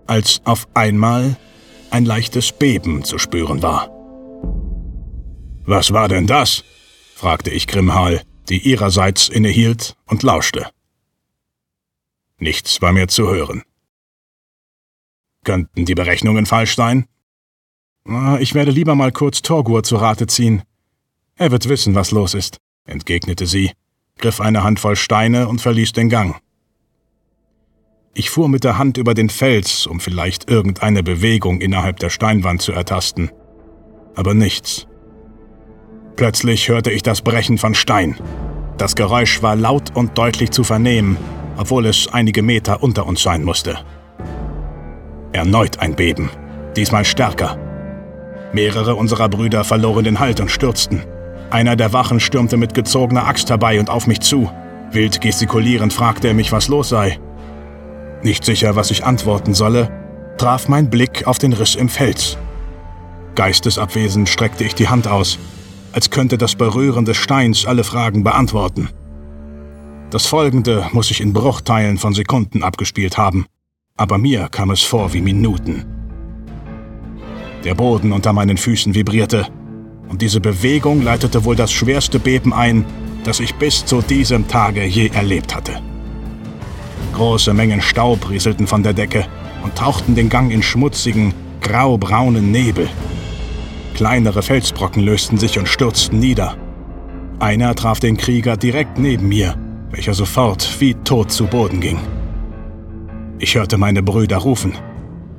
als 0.06 0.42
auf 0.46 0.68
einmal 0.76 1.36
ein 1.90 2.06
leichtes 2.06 2.52
Beben 2.52 3.04
zu 3.04 3.18
spüren 3.18 3.64
war. 3.64 3.90
Was 5.66 5.92
war 5.94 6.08
denn 6.08 6.28
das? 6.28 6.64
fragte 7.16 7.50
ich 7.50 7.66
Grimhal, 7.66 8.22
die 8.50 8.60
ihrerseits 8.60 9.30
innehielt 9.30 9.96
und 10.06 10.22
lauschte. 10.22 10.70
Nichts 12.38 12.84
war 12.84 12.92
mehr 12.92 13.08
zu 13.08 13.30
hören. 13.30 13.64
Könnten 15.44 15.86
die 15.86 15.96
Berechnungen 15.96 16.46
falsch 16.46 16.76
sein? 16.76 17.08
Ich 18.40 18.54
werde 18.54 18.72
lieber 18.72 18.96
mal 18.96 19.12
kurz 19.12 19.42
Torgur 19.42 19.84
zu 19.84 19.96
Rate 19.96 20.28
ziehen. 20.28 20.64
Er 21.36 21.52
wird 21.52 21.70
wissen, 21.70 21.96
was 21.96 22.12
los 22.12 22.34
ist, 22.34 22.58
entgegnete 22.86 23.46
sie, 23.46 23.72
griff 24.18 24.42
eine 24.42 24.64
Handvoll 24.64 24.96
Steine 24.96 25.48
und 25.48 25.62
verließ 25.62 25.94
den 25.94 26.10
Gang. 26.10 26.36
Ich 28.14 28.30
fuhr 28.30 28.50
mit 28.50 28.64
der 28.64 28.78
Hand 28.78 28.98
über 28.98 29.14
den 29.14 29.30
Fels, 29.30 29.88
um 29.88 30.00
vielleicht 30.00 30.50
irgendeine 30.50 31.02
Bewegung 31.02 31.62
innerhalb 31.62 31.98
der 31.98 32.12
Steinwand 32.12 32.62
zu 32.62 32.72
ertasten. 32.72 33.32
Aber 34.16 34.36
nichts. 34.36 34.86
Plötzlich 36.16 36.70
hörte 36.70 36.92
ich 36.92 37.02
das 37.02 37.22
Brechen 37.22 37.58
von 37.58 37.74
Stein. 37.74 38.16
Das 38.78 38.96
Geräusch 38.96 39.42
war 39.42 39.56
laut 39.56 39.96
und 39.96 40.18
deutlich 40.18 40.52
zu 40.52 40.64
vernehmen, 40.64 41.18
obwohl 41.58 41.88
es 41.88 42.08
einige 42.08 42.44
Meter 42.44 42.84
unter 42.84 43.08
uns 43.08 43.24
sein 43.24 43.44
musste. 43.44 43.80
Erneut 45.32 45.80
ein 45.80 45.96
Beben, 45.96 46.30
diesmal 46.76 47.06
stärker. 47.06 47.73
Mehrere 48.54 48.96
unserer 48.96 49.30
Brüder 49.30 49.64
verloren 49.64 50.06
den 50.06 50.20
Halt 50.20 50.40
und 50.40 50.52
stürzten. 50.52 51.04
Einer 51.50 51.76
der 51.76 51.92
Wachen 51.92 52.20
stürmte 52.20 52.56
mit 52.56 52.74
gezogener 52.74 53.28
Axt 53.28 53.50
herbei 53.50 53.80
und 53.80 53.90
auf 53.90 54.08
mich 54.08 54.22
zu. 54.22 54.50
Wild 54.92 55.22
gestikulierend 55.22 55.92
fragte 55.92 56.28
er 56.28 56.34
mich, 56.36 56.52
was 56.52 56.68
los 56.68 56.90
sei. 56.90 57.20
Nicht 58.22 58.46
sicher, 58.46 58.76
was 58.76 58.92
ich 58.92 59.04
antworten 59.04 59.54
solle, 59.54 59.92
traf 60.38 60.68
mein 60.68 60.90
Blick 60.90 61.28
auf 61.28 61.40
den 61.40 61.54
Riss 61.54 61.76
im 61.76 61.90
Fels. 61.90 62.38
Geistesabwesend 63.36 64.30
streckte 64.30 64.64
ich 64.64 64.76
die 64.76 64.88
Hand 64.88 65.08
aus, 65.08 65.40
als 65.92 66.12
könnte 66.12 66.38
das 66.38 66.56
Berühren 66.56 67.06
des 67.06 67.18
Steins 67.18 67.66
alle 67.66 67.84
Fragen 67.84 68.24
beantworten. 68.24 68.90
Das 70.12 70.28
Folgende 70.28 70.88
muss 70.92 71.08
sich 71.08 71.22
in 71.22 71.34
Bruchteilen 71.34 71.98
von 71.98 72.14
Sekunden 72.14 72.62
abgespielt 72.62 73.18
haben, 73.18 73.48
aber 73.98 74.20
mir 74.20 74.48
kam 74.50 74.70
es 74.70 74.84
vor 74.84 75.14
wie 75.14 75.22
Minuten. 75.22 75.93
Der 77.64 77.76
Boden 77.76 78.12
unter 78.12 78.34
meinen 78.34 78.58
Füßen 78.58 78.94
vibrierte, 78.94 79.48
und 80.10 80.22
diese 80.22 80.42
Bewegung 80.42 81.02
leitete 81.02 81.46
wohl 81.46 81.56
das 81.56 81.72
schwerste 81.72 82.20
Beben 82.20 82.54
ein, 82.54 82.86
das 83.24 83.40
ich 83.40 83.56
bis 83.56 83.86
zu 83.86 84.02
diesem 84.02 84.48
Tage 84.48 84.84
je 84.84 85.08
erlebt 85.08 85.56
hatte. 85.56 85.82
Große 87.14 87.54
Mengen 87.54 87.82
Staub 87.82 88.30
rieselten 88.30 88.68
von 88.68 88.84
der 88.84 88.94
Decke 88.94 89.26
und 89.64 89.76
tauchten 89.76 90.14
den 90.14 90.30
Gang 90.30 90.52
in 90.52 90.62
schmutzigen, 90.62 91.34
graubraunen 91.62 92.52
Nebel. 92.52 92.90
Kleinere 93.94 94.42
Felsbrocken 94.42 95.04
lösten 95.04 95.38
sich 95.38 95.58
und 95.58 95.70
stürzten 95.70 96.20
nieder. 96.20 96.58
Einer 97.40 97.76
traf 97.76 98.00
den 98.00 98.18
Krieger 98.18 98.58
direkt 98.58 98.98
neben 98.98 99.30
mir, 99.30 99.56
welcher 99.92 100.14
sofort 100.14 100.80
wie 100.80 100.96
tot 100.96 101.32
zu 101.32 101.46
Boden 101.46 101.80
ging. 101.80 102.00
Ich 103.40 103.56
hörte 103.56 103.78
meine 103.78 104.04
Brüder 104.04 104.38
rufen. 104.38 104.74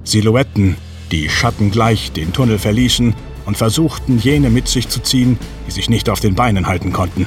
Silhouetten, 0.05 0.77
die 1.11 1.29
schattengleich 1.29 2.13
den 2.13 2.33
Tunnel 2.33 2.59
verließen 2.59 3.15
und 3.47 3.57
versuchten, 3.57 4.19
jene 4.19 4.51
mit 4.51 4.69
sich 4.69 4.89
zu 4.89 5.01
ziehen, 5.01 5.39
die 5.67 5.71
sich 5.71 5.91
nicht 5.91 6.09
auf 6.09 6.21
den 6.21 6.35
Beinen 6.35 6.67
halten 6.67 6.93
konnten. 6.93 7.27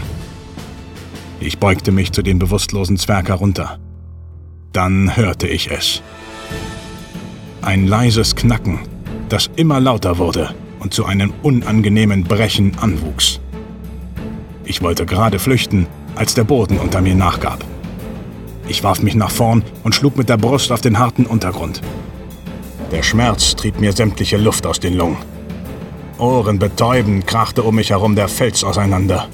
Ich 1.40 1.60
beugte 1.60 1.92
mich 1.92 2.12
zu 2.12 2.22
dem 2.24 2.40
bewusstlosen 2.40 2.98
Zwerg 2.98 3.30
herunter. 3.30 3.80
Dann 4.74 5.16
hörte 5.16 5.48
ich 5.48 5.70
es. 5.72 6.02
Ein 7.62 7.88
leises 7.88 8.36
Knacken, 8.36 8.80
das 9.30 9.50
immer 9.56 9.80
lauter 9.80 10.18
wurde 10.18 10.54
und 10.80 10.94
zu 10.94 11.06
einem 11.06 11.34
unangenehmen 11.44 12.24
Brechen 12.24 12.78
anwuchs. 12.80 13.40
Ich 14.66 14.82
wollte 14.82 15.06
gerade 15.06 15.40
flüchten, 15.40 15.88
als 16.16 16.34
der 16.34 16.44
Boden 16.44 16.78
unter 16.78 17.02
mir 17.02 17.16
nachgab. 17.16 17.64
Ich 18.68 18.84
warf 18.84 19.02
mich 19.02 19.16
nach 19.16 19.32
vorn 19.32 19.64
und 19.84 19.96
schlug 19.96 20.18
mit 20.18 20.30
der 20.30 20.38
Brust 20.38 20.72
auf 20.72 20.82
den 20.82 21.00
harten 21.00 21.26
Untergrund. 21.26 21.82
Der 22.92 23.04
Schmerz 23.04 23.56
trieb 23.56 23.80
mir 23.80 23.92
sämtliche 23.92 24.38
Luft 24.38 24.66
aus 24.66 24.80
den 24.80 24.96
Lungen. 24.96 25.18
Ohrenbetäubend 26.18 27.28
krachte 27.28 27.64
um 27.64 27.76
mich 27.76 27.90
herum 27.92 28.16
der 28.16 28.28
Fels 28.28 28.64
auseinander. 28.64 29.28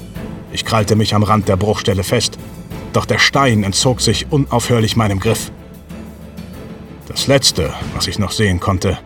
Ich 0.52 0.64
krallte 0.64 0.96
mich 0.96 1.14
am 1.14 1.22
Rand 1.22 1.48
der 1.48 1.56
Bruchstelle 1.56 2.04
fest 2.04 2.38
doch 2.94 3.04
der 3.04 3.18
Stein 3.18 3.64
entzog 3.64 4.00
sich 4.00 4.30
unaufhörlich 4.30 4.96
meinem 4.96 5.18
Griff. 5.18 5.50
Das 7.08 7.26
Letzte, 7.26 7.74
was 7.94 8.06
ich 8.06 8.18
noch 8.18 8.30
sehen 8.30 8.60
konnte, 8.60 8.98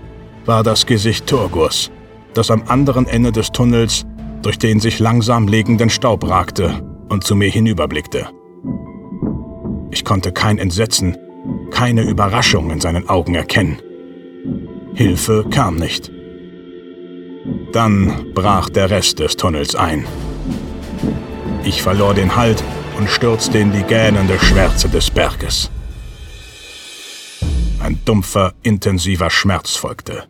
war 0.45 0.62
das 0.62 0.87
Gesicht 0.87 1.26
Turgus, 1.26 1.90
das 2.35 2.50
am 2.50 2.62
anderen 2.69 3.07
Ende 3.07 3.33
des 3.33 3.50
Tunnels 3.50 4.05
durch 4.43 4.59
den 4.59 4.78
sich 4.78 5.00
langsam 5.00 5.49
legenden 5.49 5.90
Staub 5.90 6.28
ragte 6.28 6.83
und 7.09 7.25
zu 7.25 7.35
mir 7.35 7.50
hinüberblickte. 7.50 8.28
Ich 9.90 10.05
konnte 10.05 10.33
kein 10.33 10.59
Entsetzen, 10.59 11.17
keine 11.71 12.02
Überraschung 12.02 12.71
in 12.71 12.81
seinen 12.81 13.09
Augen 13.09 13.35
erkennen. 13.35 13.81
Hilfe 14.99 15.45
kam 15.49 15.76
nicht. 15.76 16.11
Dann 17.71 18.33
brach 18.35 18.69
der 18.69 18.90
Rest 18.90 19.21
des 19.21 19.37
Tunnels 19.37 19.76
ein. 19.76 20.05
Ich 21.62 21.83
verlor 21.83 22.14
den 22.14 22.35
Halt 22.35 22.64
und 22.99 23.09
stürzte 23.09 23.59
in 23.59 23.71
die 23.71 23.85
gähnende 23.85 24.40
Schwärze 24.40 24.88
des 24.88 25.09
Berges. 25.09 25.71
Ein 27.78 28.00
dumpfer, 28.05 28.55
intensiver 28.64 29.31
Schmerz 29.31 29.76
folgte. 29.76 30.25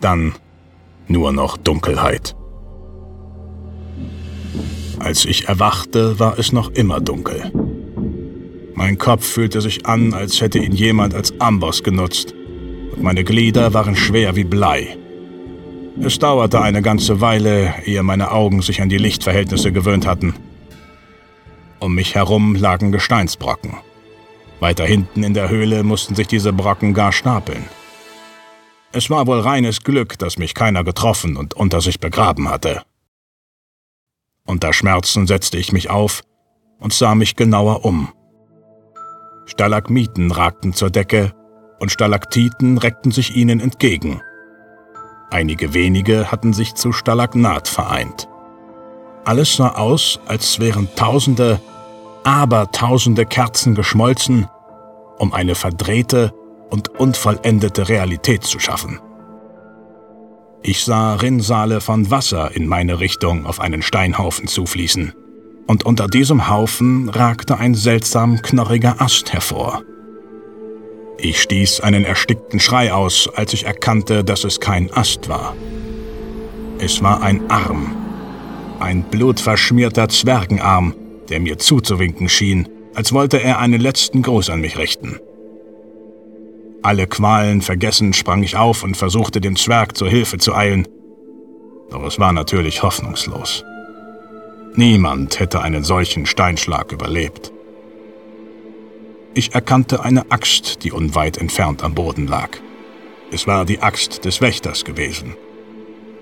Dann 0.00 0.34
nur 1.08 1.32
noch 1.32 1.56
Dunkelheit. 1.56 2.36
Als 5.00 5.24
ich 5.24 5.48
erwachte, 5.48 6.20
war 6.20 6.38
es 6.38 6.52
noch 6.52 6.70
immer 6.70 7.00
dunkel. 7.00 7.50
Mein 8.74 8.96
Kopf 8.96 9.26
fühlte 9.26 9.60
sich 9.60 9.86
an, 9.86 10.14
als 10.14 10.40
hätte 10.40 10.60
ihn 10.60 10.72
jemand 10.72 11.14
als 11.14 11.34
Amboss 11.40 11.82
genutzt, 11.82 12.36
und 12.92 13.02
meine 13.02 13.24
Glieder 13.24 13.74
waren 13.74 13.96
schwer 13.96 14.36
wie 14.36 14.44
Blei. 14.44 14.96
Es 16.02 16.18
dauerte 16.18 16.60
eine 16.60 16.82
ganze 16.82 17.20
Weile, 17.20 17.74
ehe 17.84 18.02
meine 18.02 18.30
Augen 18.30 18.62
sich 18.62 18.80
an 18.80 18.88
die 18.88 18.98
Lichtverhältnisse 18.98 19.72
gewöhnt 19.72 20.06
hatten. 20.06 20.34
Um 21.78 21.94
mich 21.94 22.14
herum 22.14 22.54
lagen 22.54 22.92
Gesteinsbrocken. 22.92 23.74
Weiter 24.60 24.84
hinten 24.84 25.22
in 25.22 25.34
der 25.34 25.48
Höhle 25.48 25.82
mussten 25.82 26.14
sich 26.14 26.26
diese 26.26 26.52
Brocken 26.52 26.94
gar 26.94 27.12
stapeln. 27.12 27.64
Es 28.92 29.08
war 29.08 29.26
wohl 29.26 29.40
reines 29.40 29.82
Glück, 29.82 30.18
dass 30.18 30.38
mich 30.38 30.54
keiner 30.54 30.84
getroffen 30.84 31.36
und 31.36 31.54
unter 31.54 31.80
sich 31.80 32.00
begraben 32.00 32.48
hatte. 32.48 32.82
Unter 34.46 34.72
Schmerzen 34.72 35.26
setzte 35.26 35.58
ich 35.58 35.72
mich 35.72 35.90
auf 35.90 36.22
und 36.78 36.92
sah 36.92 37.14
mich 37.14 37.36
genauer 37.36 37.84
um. 37.84 38.08
Stalagmiten 39.46 40.30
ragten 40.30 40.72
zur 40.72 40.90
Decke 40.90 41.32
und 41.80 41.90
Stalaktiten 41.90 42.78
reckten 42.78 43.10
sich 43.10 43.34
ihnen 43.34 43.58
entgegen. 43.58 44.20
Einige 45.30 45.74
wenige 45.74 46.30
hatten 46.30 46.52
sich 46.52 46.74
zu 46.74 46.92
Stalagnat 46.92 47.66
vereint. 47.66 48.28
Alles 49.24 49.56
sah 49.56 49.70
aus, 49.70 50.20
als 50.26 50.60
wären 50.60 50.88
tausende, 50.94 51.60
abertausende 52.24 53.26
Kerzen 53.26 53.74
geschmolzen, 53.74 54.48
um 55.18 55.32
eine 55.32 55.54
verdrehte 55.54 56.32
und 56.70 56.88
unvollendete 56.88 57.88
Realität 57.88 58.44
zu 58.44 58.58
schaffen. 58.58 59.00
Ich 60.62 60.84
sah 60.84 61.14
Rinnsale 61.14 61.80
von 61.80 62.10
Wasser 62.10 62.54
in 62.54 62.66
meine 62.66 63.00
Richtung 63.00 63.46
auf 63.46 63.60
einen 63.60 63.82
Steinhaufen 63.82 64.46
zufließen, 64.46 65.14
und 65.66 65.86
unter 65.86 66.08
diesem 66.08 66.50
Haufen 66.50 67.08
ragte 67.08 67.56
ein 67.58 67.74
seltsam 67.74 68.42
knorriger 68.42 69.00
Ast 69.00 69.32
hervor. 69.32 69.82
Ich 71.22 71.42
stieß 71.42 71.80
einen 71.80 72.04
erstickten 72.04 72.60
Schrei 72.60 72.94
aus, 72.94 73.28
als 73.34 73.52
ich 73.52 73.66
erkannte, 73.66 74.24
dass 74.24 74.44
es 74.44 74.58
kein 74.58 74.90
Ast 74.92 75.28
war. 75.28 75.54
Es 76.78 77.02
war 77.02 77.22
ein 77.22 77.50
Arm, 77.50 77.94
ein 78.78 79.02
blutverschmierter 79.02 80.08
Zwergenarm, 80.08 80.94
der 81.28 81.40
mir 81.40 81.58
zuzuwinken 81.58 82.30
schien, 82.30 82.68
als 82.94 83.12
wollte 83.12 83.42
er 83.42 83.58
einen 83.58 83.82
letzten 83.82 84.22
Gruß 84.22 84.48
an 84.48 84.62
mich 84.62 84.78
richten. 84.78 85.20
Alle 86.82 87.06
Qualen 87.06 87.60
vergessen 87.60 88.14
sprang 88.14 88.42
ich 88.42 88.56
auf 88.56 88.82
und 88.82 88.96
versuchte 88.96 89.42
dem 89.42 89.56
Zwerg 89.56 89.98
zur 89.98 90.08
Hilfe 90.08 90.38
zu 90.38 90.54
eilen. 90.54 90.88
Doch 91.90 92.04
es 92.04 92.18
war 92.18 92.32
natürlich 92.32 92.82
hoffnungslos. 92.82 93.62
Niemand 94.74 95.38
hätte 95.38 95.60
einen 95.60 95.84
solchen 95.84 96.24
Steinschlag 96.24 96.92
überlebt. 96.92 97.52
Ich 99.34 99.54
erkannte 99.54 100.02
eine 100.02 100.30
Axt, 100.30 100.82
die 100.82 100.92
unweit 100.92 101.38
entfernt 101.38 101.84
am 101.84 101.94
Boden 101.94 102.26
lag. 102.26 102.50
Es 103.30 103.46
war 103.46 103.64
die 103.64 103.80
Axt 103.80 104.24
des 104.24 104.40
Wächters 104.40 104.84
gewesen. 104.84 105.36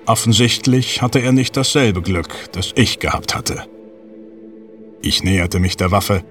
Offensichtlich 0.05 1.01
hatte 1.01 1.18
er 1.21 1.33
nicht 1.33 1.57
dasselbe 1.57 2.03
Glück, 2.03 2.49
das 2.53 2.73
ich 2.77 2.99
gehabt 2.99 3.35
hatte. 3.35 3.64
Ich 5.01 5.23
näherte 5.23 5.59
mich 5.59 5.77
der 5.77 5.90
Waffe, 5.90 6.23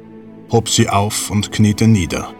hob 0.51 0.69
sie 0.69 0.89
auf 0.89 1.31
und 1.31 1.51
kniete 1.51 1.87
nieder. 1.87 2.33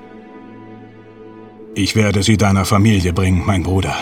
Ich 1.74 1.96
werde 1.96 2.24
sie 2.24 2.38
deiner 2.38 2.66
Familie 2.66 3.14
bringen, 3.14 3.44
mein 3.46 3.64
Bruder. 3.64 3.96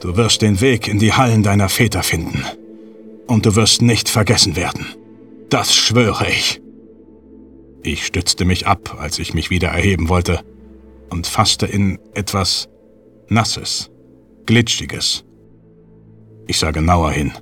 Du 0.00 0.16
wirst 0.16 0.42
den 0.42 0.60
Weg 0.60 0.88
in 0.88 0.98
die 0.98 1.12
Hallen 1.12 1.42
deiner 1.42 1.68
Väter 1.68 2.02
finden. 2.02 2.44
Und 3.26 3.46
du 3.46 3.56
wirst 3.56 3.80
nicht 3.80 4.08
vergessen 4.08 4.54
werden. 4.54 4.86
Das 5.50 5.74
schwöre 5.74 6.28
ich. 6.28 6.60
Ich 7.86 8.06
stützte 8.06 8.46
mich 8.46 8.66
ab, 8.66 8.96
als 8.98 9.18
ich 9.18 9.34
mich 9.34 9.50
wieder 9.50 9.68
erheben 9.68 10.08
wollte, 10.08 10.42
und 11.10 11.26
fasste 11.26 11.66
in 11.66 11.98
etwas 12.14 12.66
Nasses, 13.28 13.90
Glitschiges. 14.46 15.22
Ich 16.46 16.58
sah 16.58 16.70
genauer 16.70 17.12
hin. 17.12 17.32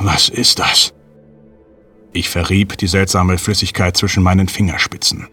Was 0.00 0.30
ist 0.30 0.60
das? 0.60 0.94
Ich 2.14 2.30
verrieb 2.30 2.78
die 2.78 2.86
seltsame 2.86 3.36
Flüssigkeit 3.36 3.98
zwischen 3.98 4.22
meinen 4.22 4.48
Fingerspitzen. 4.48 5.28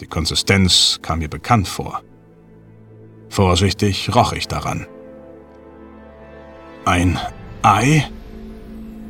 Die 0.00 0.06
Konsistenz 0.06 0.98
kam 1.00 1.20
mir 1.20 1.30
bekannt 1.30 1.66
vor. 1.66 2.02
Vorsichtig 3.30 4.14
roch 4.14 4.34
ich 4.34 4.48
daran. 4.48 4.86
Ein 6.84 7.18
Ei? 7.62 8.06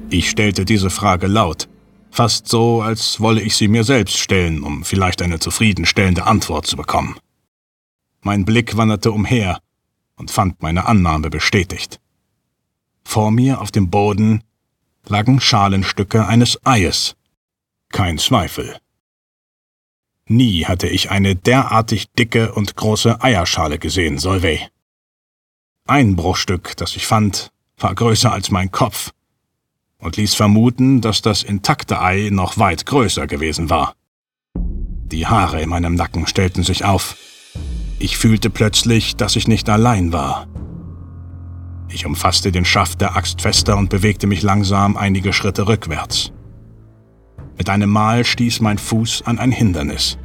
Ich 0.09 0.31
stellte 0.31 0.65
diese 0.65 0.91
Frage 0.91 1.27
laut, 1.27 1.69
fast 2.15 2.47
so, 2.47 2.81
als 2.81 3.21
wolle 3.21 3.43
ich 3.43 3.57
sie 3.57 3.67
mir 3.67 3.83
selbst 3.83 4.17
stellen, 4.19 4.63
um 4.63 4.85
vielleicht 4.85 5.21
eine 5.21 5.41
zufriedenstellende 5.41 6.27
Antwort 6.27 6.65
zu 6.65 6.77
bekommen. 6.77 7.17
Mein 8.23 8.45
Blick 8.45 8.77
wanderte 8.77 9.11
umher 9.11 9.59
und 10.15 10.31
fand 10.31 10.63
meine 10.63 10.87
Annahme 10.87 11.29
bestätigt. 11.29 12.01
Vor 13.03 13.33
mir 13.33 13.61
auf 13.61 13.73
dem 13.73 13.91
Boden 13.91 14.45
lagen 15.07 15.41
Schalenstücke 15.41 16.27
eines 16.27 16.65
Eies. 16.65 17.17
Kein 17.91 18.19
Zweifel. 18.19 18.79
Nie 20.27 20.67
hatte 20.67 20.87
ich 20.87 21.11
eine 21.11 21.35
derartig 21.35 22.13
dicke 22.13 22.55
und 22.55 22.77
große 22.77 23.23
Eierschale 23.23 23.79
gesehen, 23.81 24.19
Solvay. 24.19 24.69
Ein 25.87 26.15
Bruchstück, 26.15 26.77
das 26.77 26.95
ich 26.95 27.07
fand, 27.09 27.51
war 27.77 27.95
größer 27.95 28.33
als 28.33 28.53
mein 28.53 28.71
Kopf 28.71 29.11
und 30.05 30.19
ließ 30.19 30.35
vermuten, 30.35 31.01
dass 31.01 31.23
das 31.23 31.43
intakte 31.43 32.01
Ei 32.01 32.29
noch 32.31 32.59
weit 32.59 32.85
größer 32.85 33.27
gewesen 33.27 33.71
war. 33.71 33.95
Die 35.07 35.27
Haare 35.27 35.63
in 35.63 35.71
meinem 35.71 35.95
Nacken 35.95 36.27
stellten 36.27 36.63
sich 36.63 36.85
auf. 36.85 37.17
Ich 37.99 38.19
fühlte 38.19 38.51
plötzlich, 38.51 39.17
dass 39.17 39.35
ich 39.35 39.49
nicht 39.49 39.69
allein 39.71 40.13
war. 40.13 40.47
Ich 41.89 42.05
umfasste 42.05 42.53
den 42.53 42.67
Schaft 42.67 43.01
der 43.01 43.17
Axt 43.17 43.41
fester 43.41 43.79
und 43.79 43.89
bewegte 43.89 44.27
mich 44.27 44.43
langsam 44.43 44.99
einige 44.99 45.33
Schritte 45.33 45.69
rückwärts. 45.69 46.33
Mit 47.57 47.71
einem 47.71 47.89
Mal 47.89 48.25
stieß 48.25 48.61
mein 48.61 48.79
Fuß 48.79 49.23
an 49.25 49.39
ein 49.39 49.53
Hindernis. 49.53 50.19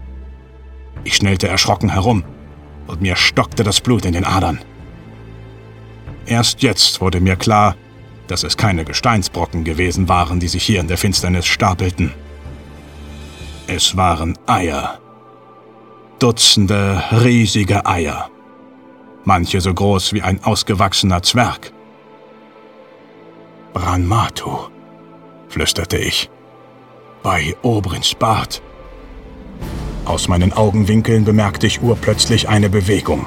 Ich 1.06 1.16
schnellte 1.16 1.48
erschrocken 1.48 1.90
herum 1.90 2.26
und 2.88 3.02
mir 3.02 3.16
stockte 3.16 3.64
das 3.64 3.80
Blut 3.80 4.04
in 4.04 4.14
den 4.14 4.26
Adern. 4.26 4.60
Erst 6.26 6.64
jetzt 6.64 7.00
wurde 7.00 7.22
mir 7.22 7.38
klar, 7.38 7.76
dass 8.30 8.44
es 8.44 8.58
keine 8.58 8.86
Gesteinsbrocken 8.86 9.64
gewesen 9.64 10.08
waren, 10.08 10.40
die 10.40 10.48
sich 10.48 10.64
hier 10.64 10.80
in 10.80 10.88
der 10.88 10.98
Finsternis 10.98 11.48
stapelten. 11.48 12.14
Es 13.68 13.98
waren 13.98 14.38
Eier. 14.46 15.00
Dutzende 16.20 17.04
riesige 17.12 17.86
Eier. 17.86 18.30
Manche 19.26 19.62
so 19.62 19.74
groß 19.74 20.14
wie 20.14 20.22
ein 20.22 20.44
ausgewachsener 20.44 21.24
Zwerg. 21.24 21.72
Branmatu, 23.74 24.70
flüsterte 25.48 25.98
ich 25.98 26.30
bei 27.24 27.56
Obrins 27.64 28.14
Bart. 28.16 28.62
Aus 30.06 30.28
meinen 30.28 30.54
Augenwinkeln 30.54 31.26
bemerkte 31.26 31.68
ich 31.68 31.82
urplötzlich 31.82 32.48
eine 32.48 32.70
Bewegung. 32.70 33.26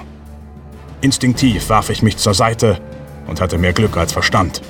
Instinktiv 1.00 1.68
warf 1.68 1.90
ich 1.90 2.02
mich 2.02 2.16
zur 2.16 2.34
Seite 2.34 2.80
und 3.26 3.40
hatte 3.40 3.58
mehr 3.58 3.72
Glück 3.72 3.96
als 3.96 4.12
Verstand. 4.12 4.62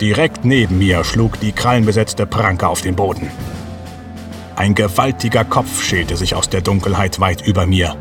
Direkt 0.00 0.44
neben 0.44 0.78
mir 0.78 1.04
schlug 1.04 1.40
die 1.40 1.52
krallenbesetzte 1.52 2.26
Pranke 2.26 2.68
auf 2.68 2.82
den 2.82 2.96
Boden. 2.96 3.30
Ein 4.54 4.74
gewaltiger 4.74 5.44
Kopf 5.44 5.82
schälte 5.82 6.16
sich 6.16 6.34
aus 6.34 6.50
der 6.50 6.60
Dunkelheit 6.60 7.18
weit 7.20 7.46
über 7.46 7.66
mir 7.66 7.96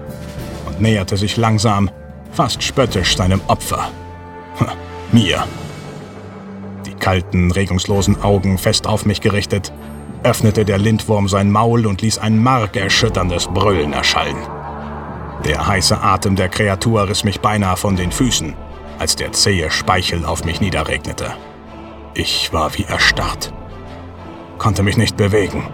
und 0.65 0.81
näherte 0.81 1.15
sich 1.15 1.38
langsam, 1.38 1.89
fast 2.31 2.63
spöttisch 2.63 3.15
seinem 3.15 3.41
Opfer. 3.47 3.89
mir. 5.12 5.45
Die 6.86 6.93
kalten, 6.93 7.51
regungslosen 7.51 8.21
Augen 8.21 8.58
fest 8.58 8.88
auf 8.88 9.05
mich 9.05 9.21
gerichtet, 9.21 9.71
öffnete 10.23 10.65
der 10.65 10.77
Lindwurm 10.77 11.29
sein 11.29 11.51
Maul 11.51 11.86
und 11.86 12.01
ließ 12.01 12.17
ein 12.17 12.41
markerschütterndes 12.41 13.47
Brüllen 13.47 13.93
erschallen. 13.93 14.38
Der 15.45 15.67
heiße 15.67 16.01
Atem 16.01 16.36
der 16.36 16.49
Kreatur 16.49 17.08
riss 17.08 17.23
mich 17.23 17.39
beinahe 17.39 17.77
von 17.77 17.95
den 17.95 18.12
Füßen, 18.12 18.53
als 18.97 19.15
der 19.15 19.31
zähe 19.31 19.71
Speichel 19.71 20.25
auf 20.25 20.43
mich 20.43 20.60
niederregnete. 20.60 21.34
Ich 22.17 22.54
war 22.54 22.78
wie 22.78 22.86
erstarrt, 22.86 23.54
konnte 24.58 24.84
mich 24.84 24.95
nicht 24.95 25.17
bewegen. 25.17 25.67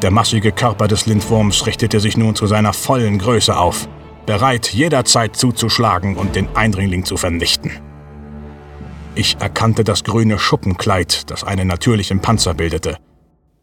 Der 0.00 0.12
massige 0.12 0.52
Körper 0.52 0.86
des 0.86 1.06
Lindwurms 1.06 1.66
richtete 1.66 1.98
sich 1.98 2.16
nun 2.16 2.36
zu 2.36 2.46
seiner 2.46 2.72
vollen 2.72 3.18
Größe 3.18 3.56
auf, 3.56 3.88
bereit 4.24 4.72
jederzeit 4.72 5.34
zuzuschlagen 5.34 6.16
und 6.16 6.36
den 6.36 6.54
Eindringling 6.54 7.04
zu 7.04 7.16
vernichten. 7.16 7.72
Ich 9.16 9.36
erkannte 9.40 9.82
das 9.82 10.04
grüne 10.04 10.38
Schuppenkleid, 10.38 11.28
das 11.28 11.42
einen 11.42 11.66
natürlichen 11.66 12.20
Panzer 12.20 12.54
bildete 12.54 12.98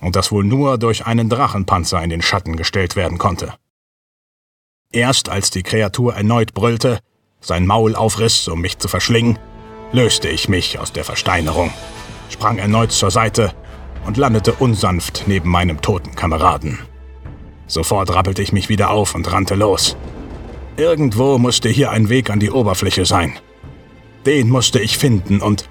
und 0.01 0.17
das 0.17 0.33
wohl 0.33 0.43
nur 0.43 0.77
durch 0.77 1.05
einen 1.05 1.29
Drachenpanzer 1.29 2.03
in 2.03 2.09
den 2.09 2.21
Schatten 2.21 2.57
gestellt 2.57 2.97
werden 2.97 3.17
konnte. 3.17 3.53
Erst 4.91 5.29
als 5.29 5.49
die 5.49 5.63
Kreatur 5.63 6.13
erneut 6.13 6.53
brüllte, 6.53 6.99
sein 7.39 7.65
Maul 7.65 7.95
aufriss, 7.95 8.49
um 8.49 8.59
mich 8.59 8.79
zu 8.79 8.89
verschlingen, 8.89 9.39
löste 9.91 10.29
ich 10.29 10.49
mich 10.49 10.79
aus 10.79 10.91
der 10.91 11.03
Versteinerung, 11.03 11.71
sprang 12.29 12.57
erneut 12.57 12.91
zur 12.91 13.11
Seite 13.11 13.53
und 14.05 14.17
landete 14.17 14.53
unsanft 14.53 15.23
neben 15.27 15.49
meinem 15.49 15.81
toten 15.81 16.15
Kameraden. 16.15 16.79
Sofort 17.67 18.13
rappelte 18.13 18.41
ich 18.41 18.51
mich 18.51 18.69
wieder 18.69 18.89
auf 18.89 19.15
und 19.15 19.31
rannte 19.31 19.55
los. 19.55 19.95
Irgendwo 20.77 21.37
musste 21.37 21.69
hier 21.69 21.91
ein 21.91 22.09
Weg 22.09 22.29
an 22.29 22.39
die 22.39 22.51
Oberfläche 22.51 23.05
sein. 23.05 23.33
Den 24.25 24.49
musste 24.49 24.79
ich 24.79 24.97
finden 24.97 25.41
und... 25.41 25.67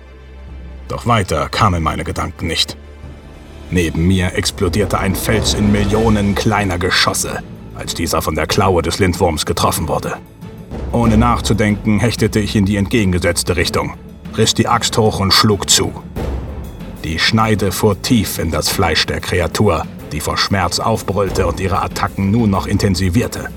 Doch 0.89 1.07
weiter 1.07 1.49
kamen 1.49 1.83
meine 1.83 2.05
Gedanken 2.05 2.47
nicht. 2.47 2.77
Neben 3.71 4.07
mir 4.07 4.35
explodierte 4.35 4.99
ein 4.99 5.15
Fels 5.15 5.55
in 5.55 5.71
Millionen 5.71 6.35
kleiner 6.35 6.79
Geschosse, 6.79 7.43
als 7.75 7.95
dieser 7.95 8.23
von 8.23 8.35
der 8.35 8.47
Klaue 8.47 8.81
des 8.81 8.99
Lindwurms 8.99 9.45
getroffen 9.45 9.89
wurde. 9.89 10.17
Ohne 10.93 11.19
nachzudenken 11.19 12.01
hechtete 12.01 12.41
ich 12.41 12.57
in 12.57 12.65
die 12.65 12.77
entgegengesetzte 12.77 13.57
Richtung, 13.57 13.95
riss 14.37 14.55
die 14.55 14.69
Axt 14.69 14.97
hoch 14.99 15.21
und 15.21 15.33
schlug 15.33 15.71
zu. 15.71 15.93
Die 17.05 17.19
Schneide 17.19 17.73
fuhr 17.73 18.01
tief 18.03 18.39
in 18.39 18.51
das 18.51 18.69
Fleisch 18.69 19.07
der 19.07 19.21
Kreatur, 19.21 19.85
die 20.13 20.21
vor 20.21 20.37
Schmerz 20.37 20.79
aufbrüllte 20.81 21.47
und 21.47 21.61
ihre 21.61 21.81
Attacken 21.83 22.31
nun 22.31 22.51
noch 22.51 22.67
intensivierte. 22.67 23.49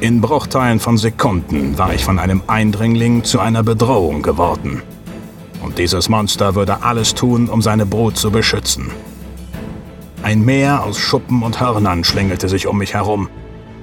In 0.00 0.20
Bruchteilen 0.20 0.78
von 0.78 0.96
Sekunden 0.96 1.76
war 1.76 1.92
ich 1.92 2.04
von 2.04 2.18
einem 2.18 2.42
Eindringling 2.46 3.24
zu 3.24 3.40
einer 3.40 3.62
Bedrohung 3.62 4.22
geworden. 4.22 4.82
Und 5.60 5.78
dieses 5.78 6.08
Monster 6.08 6.54
würde 6.54 6.82
alles 6.82 7.14
tun, 7.14 7.48
um 7.48 7.62
seine 7.62 7.84
Brut 7.84 8.16
zu 8.16 8.30
beschützen. 8.30 8.92
Ein 10.22 10.44
Meer 10.44 10.84
aus 10.84 10.98
Schuppen 10.98 11.42
und 11.42 11.60
Hörnern 11.60 12.04
schlängelte 12.04 12.48
sich 12.48 12.66
um 12.66 12.78
mich 12.78 12.94
herum, 12.94 13.28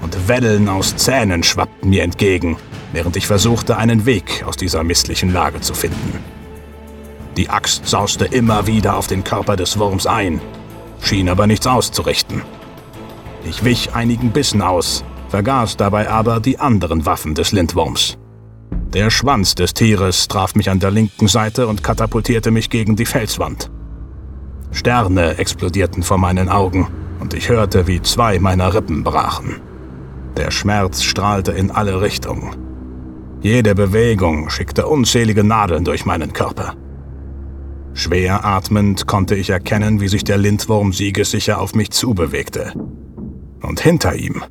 und 0.01 0.27
Wellen 0.27 0.69
aus 0.69 0.95
Zähnen 0.95 1.43
schwappten 1.43 1.89
mir 1.89 2.03
entgegen, 2.03 2.57
während 2.95 3.17
ich 3.17 3.27
versuchte, 3.27 3.75
einen 3.75 4.05
Weg 4.05 4.45
aus 4.47 4.55
dieser 4.55 4.81
misslichen 4.85 5.33
Lage 5.33 5.59
zu 5.59 5.73
finden. 5.73 6.19
Die 7.35 7.49
Axt 7.49 7.85
sauste 7.85 8.23
immer 8.23 8.67
wieder 8.67 8.95
auf 8.95 9.07
den 9.07 9.25
Körper 9.25 9.57
des 9.57 9.77
Wurms 9.77 10.07
ein, 10.07 10.39
schien 11.01 11.27
aber 11.27 11.45
nichts 11.45 11.67
auszurichten. 11.67 12.41
Ich 13.43 13.65
wich 13.65 13.93
einigen 13.93 14.31
Bissen 14.31 14.61
aus, 14.61 15.03
vergaß 15.27 15.75
dabei 15.75 16.09
aber 16.09 16.39
die 16.39 16.57
anderen 16.57 17.05
Waffen 17.05 17.35
des 17.35 17.51
Lindwurms. 17.51 18.17
Der 18.93 19.09
Schwanz 19.09 19.55
des 19.55 19.73
Tieres 19.73 20.29
traf 20.29 20.55
mich 20.55 20.69
an 20.69 20.79
der 20.79 20.91
linken 20.91 21.27
Seite 21.27 21.67
und 21.67 21.83
katapultierte 21.83 22.49
mich 22.49 22.69
gegen 22.69 22.95
die 22.95 23.05
Felswand. 23.05 23.69
Sterne 24.71 25.37
explodierten 25.37 26.01
vor 26.01 26.17
meinen 26.17 26.47
Augen 26.47 26.87
und 27.19 27.33
ich 27.33 27.49
hörte, 27.49 27.87
wie 27.87 28.01
zwei 28.01 28.39
meiner 28.39 28.73
Rippen 28.73 29.03
brachen. 29.03 29.59
Der 30.37 30.49
Schmerz 30.49 31.03
strahlte 31.03 31.51
in 31.51 31.71
alle 31.71 31.99
Richtungen. 31.99 32.55
Jede 33.45 33.75
Bewegung 33.75 34.49
schickte 34.49 34.87
unzählige 34.87 35.43
Nadeln 35.43 35.85
durch 35.85 36.03
meinen 36.03 36.33
Körper. 36.33 36.73
Schwer 37.93 38.43
atmend 38.43 39.05
konnte 39.05 39.35
ich 39.35 39.51
erkennen, 39.51 40.01
wie 40.01 40.07
sich 40.07 40.23
der 40.23 40.39
Lindwurm 40.39 40.91
siegessicher 40.91 41.61
auf 41.61 41.75
mich 41.75 41.91
zubewegte. 41.91 42.73
Und 43.61 43.79
hinter 43.79 44.15
ihm, 44.15 44.43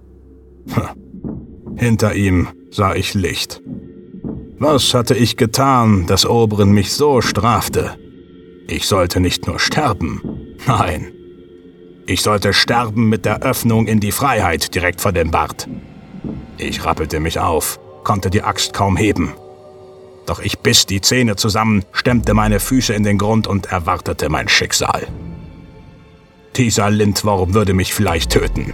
hinter 1.75 2.15
ihm 2.15 2.47
sah 2.71 2.95
ich 2.95 3.15
Licht. 3.15 3.61
Was 4.61 4.95
hatte 4.95 5.17
ich 5.17 5.37
getan, 5.37 6.07
dass 6.07 6.25
Oberin 6.25 6.71
mich 6.71 6.93
so 6.93 7.21
strafte? 7.21 7.99
Ich 8.69 8.87
sollte 8.87 9.19
nicht 9.19 9.49
nur 9.49 9.59
sterben, 9.59 10.23
nein. 10.69 11.09
Ich 12.07 12.23
sollte 12.23 12.53
sterben 12.53 13.09
mit 13.09 13.25
der 13.25 13.43
Öffnung 13.43 13.89
in 13.89 13.99
die 13.99 14.13
Freiheit 14.13 14.73
direkt 14.73 15.01
vor 15.01 15.11
dem 15.11 15.33
Bart. 15.33 15.69
Ich 16.59 16.85
rappelte 16.85 17.19
mich 17.19 17.41
auf, 17.41 17.81
konnte 18.05 18.31
die 18.31 18.43
Axt 18.43 18.73
kaum 18.73 18.97
heben. 18.97 19.35
Doch 20.27 20.41
ich 20.41 20.61
biss 20.61 20.87
die 20.87 21.01
Zähne 21.01 21.37
zusammen, 21.37 21.85
stemmte 21.93 22.35
meine 22.35 22.61
Füße 22.61 22.95
in 22.95 23.03
den 23.03 23.19
Grund 23.19 23.47
und 23.47 23.67
erwartete 23.67 24.29
mein 24.29 24.49
Schicksal. 24.49 25.07
Dieser 26.57 26.91
Lindwurm 26.91 27.53
würde 27.53 27.75
mich 27.75 27.93
vielleicht 27.93 28.31
töten. 28.31 28.73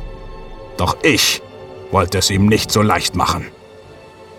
Doch 0.76 0.96
ich 1.02 1.42
wollte 1.90 2.18
es 2.18 2.30
ihm 2.30 2.46
nicht 2.46 2.70
so 2.70 2.82
leicht 2.82 3.16
machen. 3.16 3.46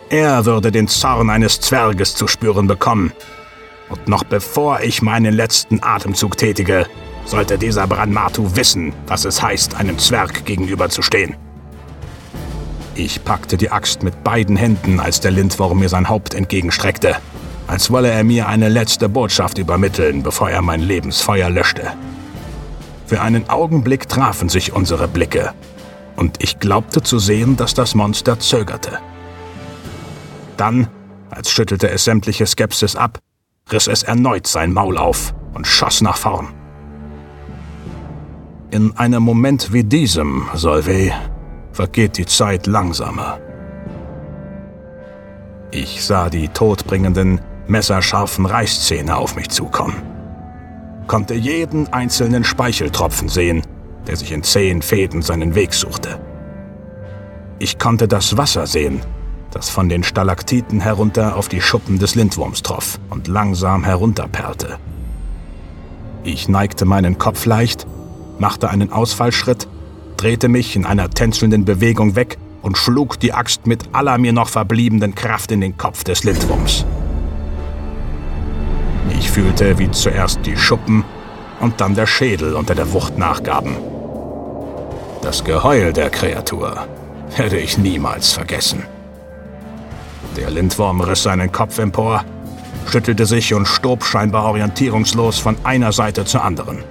Er 0.09 0.45
würde 0.45 0.71
den 0.71 0.87
Zorn 0.87 1.29
eines 1.29 1.59
Zwerges 1.59 2.15
zu 2.15 2.27
spüren 2.27 2.67
bekommen. 2.67 3.13
Und 3.89 4.07
noch 4.07 4.23
bevor 4.23 4.81
ich 4.81 5.01
meinen 5.01 5.33
letzten 5.33 5.83
Atemzug 5.83 6.37
tätige, 6.37 6.85
sollte 7.25 7.57
dieser 7.57 7.87
Branmatu 7.87 8.55
wissen, 8.55 8.93
was 9.07 9.25
es 9.25 9.41
heißt, 9.41 9.75
einem 9.75 9.97
Zwerg 9.99 10.45
gegenüberzustehen. 10.45 11.35
Ich 12.95 13.23
packte 13.23 13.57
die 13.57 13.71
Axt 13.71 14.03
mit 14.03 14.23
beiden 14.23 14.57
Händen, 14.57 14.99
als 14.99 15.21
der 15.21 15.31
Lindwurm 15.31 15.79
mir 15.79 15.89
sein 15.89 16.09
Haupt 16.09 16.33
entgegenstreckte, 16.33 17.15
als 17.67 17.89
wolle 17.89 18.09
er 18.09 18.23
mir 18.23 18.47
eine 18.47 18.67
letzte 18.67 19.07
Botschaft 19.07 19.57
übermitteln, 19.57 20.23
bevor 20.23 20.49
er 20.49 20.61
mein 20.61 20.81
Lebensfeuer 20.81 21.49
löschte. 21.49 21.93
Für 23.05 23.21
einen 23.21 23.49
Augenblick 23.49 24.09
trafen 24.09 24.49
sich 24.49 24.73
unsere 24.73 25.07
Blicke, 25.07 25.53
und 26.17 26.43
ich 26.43 26.59
glaubte 26.59 27.01
zu 27.01 27.17
sehen, 27.17 27.55
dass 27.55 27.73
das 27.73 27.95
Monster 27.95 28.39
zögerte. 28.39 28.99
Dann, 30.57 30.87
als 31.29 31.49
schüttelte 31.49 31.89
es 31.89 32.03
sämtliche 32.03 32.45
Skepsis 32.45 32.95
ab, 32.95 33.19
riss 33.71 33.87
es 33.87 34.03
erneut 34.03 34.47
sein 34.47 34.73
Maul 34.73 34.97
auf 34.97 35.33
und 35.53 35.65
schoss 35.65 36.01
nach 36.01 36.17
vorn. 36.17 36.49
In 38.69 38.95
einem 38.97 39.23
Moment 39.23 39.73
wie 39.73 39.83
diesem, 39.83 40.47
Solvay, 40.53 41.13
vergeht 41.73 42.17
die 42.17 42.25
Zeit 42.25 42.67
langsamer. 42.67 43.39
Ich 45.71 46.03
sah 46.03 46.29
die 46.29 46.49
todbringenden, 46.49 47.39
messerscharfen 47.67 48.45
Reißzähne 48.45 49.15
auf 49.15 49.35
mich 49.35 49.49
zukommen. 49.49 49.95
Konnte 51.07 51.33
jeden 51.33 51.91
einzelnen 51.93 52.43
Speicheltropfen 52.43 53.29
sehen, 53.29 53.61
der 54.07 54.17
sich 54.17 54.31
in 54.31 54.43
zehn 54.43 54.81
Fäden 54.81 55.21
seinen 55.21 55.55
Weg 55.55 55.73
suchte. 55.73 56.19
Ich 57.59 57.79
konnte 57.79 58.07
das 58.07 58.37
Wasser 58.37 58.67
sehen, 58.67 59.01
das 59.51 59.69
von 59.69 59.87
den 59.87 60.03
Stalaktiten 60.03 60.79
herunter 60.79 61.35
auf 61.35 61.47
die 61.47 61.61
Schuppen 61.61 61.99
des 61.99 62.15
Lindwurms 62.15 62.63
troff 62.63 62.99
und 63.09 63.27
langsam 63.27 63.83
herunterperlte. 63.83 64.77
Ich 66.23 66.49
neigte 66.49 66.85
meinen 66.85 67.17
Kopf 67.17 67.45
leicht, 67.45 67.87
machte 68.39 68.69
einen 68.69 68.91
Ausfallschritt 68.91 69.67
drehte 70.21 70.49
mich 70.49 70.75
in 70.75 70.85
einer 70.85 71.09
tänzelnden 71.09 71.65
Bewegung 71.65 72.15
weg 72.15 72.37
und 72.61 72.77
schlug 72.77 73.19
die 73.19 73.33
Axt 73.33 73.65
mit 73.65 73.85
aller 73.91 74.19
mir 74.19 74.33
noch 74.33 74.49
verbliebenen 74.49 75.15
Kraft 75.15 75.51
in 75.51 75.61
den 75.61 75.77
Kopf 75.77 76.03
des 76.03 76.23
Lindwurms. 76.23 76.85
Ich 79.17 79.31
fühlte, 79.31 79.79
wie 79.79 79.89
zuerst 79.89 80.45
die 80.45 80.55
Schuppen 80.55 81.03
und 81.59 81.81
dann 81.81 81.95
der 81.95 82.05
Schädel 82.05 82.53
unter 82.53 82.75
der 82.75 82.93
Wucht 82.93 83.17
nachgaben. 83.17 83.75
Das 85.23 85.43
Geheul 85.43 85.91
der 85.91 86.11
Kreatur 86.11 86.85
werde 87.35 87.57
ich 87.57 87.79
niemals 87.79 88.31
vergessen. 88.31 88.83
Der 90.37 90.51
Lindwurm 90.51 91.01
riss 91.01 91.23
seinen 91.23 91.51
Kopf 91.51 91.79
empor, 91.79 92.23
schüttelte 92.87 93.25
sich 93.25 93.55
und 93.55 93.67
stob 93.67 94.03
scheinbar 94.03 94.45
orientierungslos 94.45 95.39
von 95.39 95.57
einer 95.63 95.91
Seite 95.91 96.25
zur 96.25 96.43
anderen. 96.43 96.83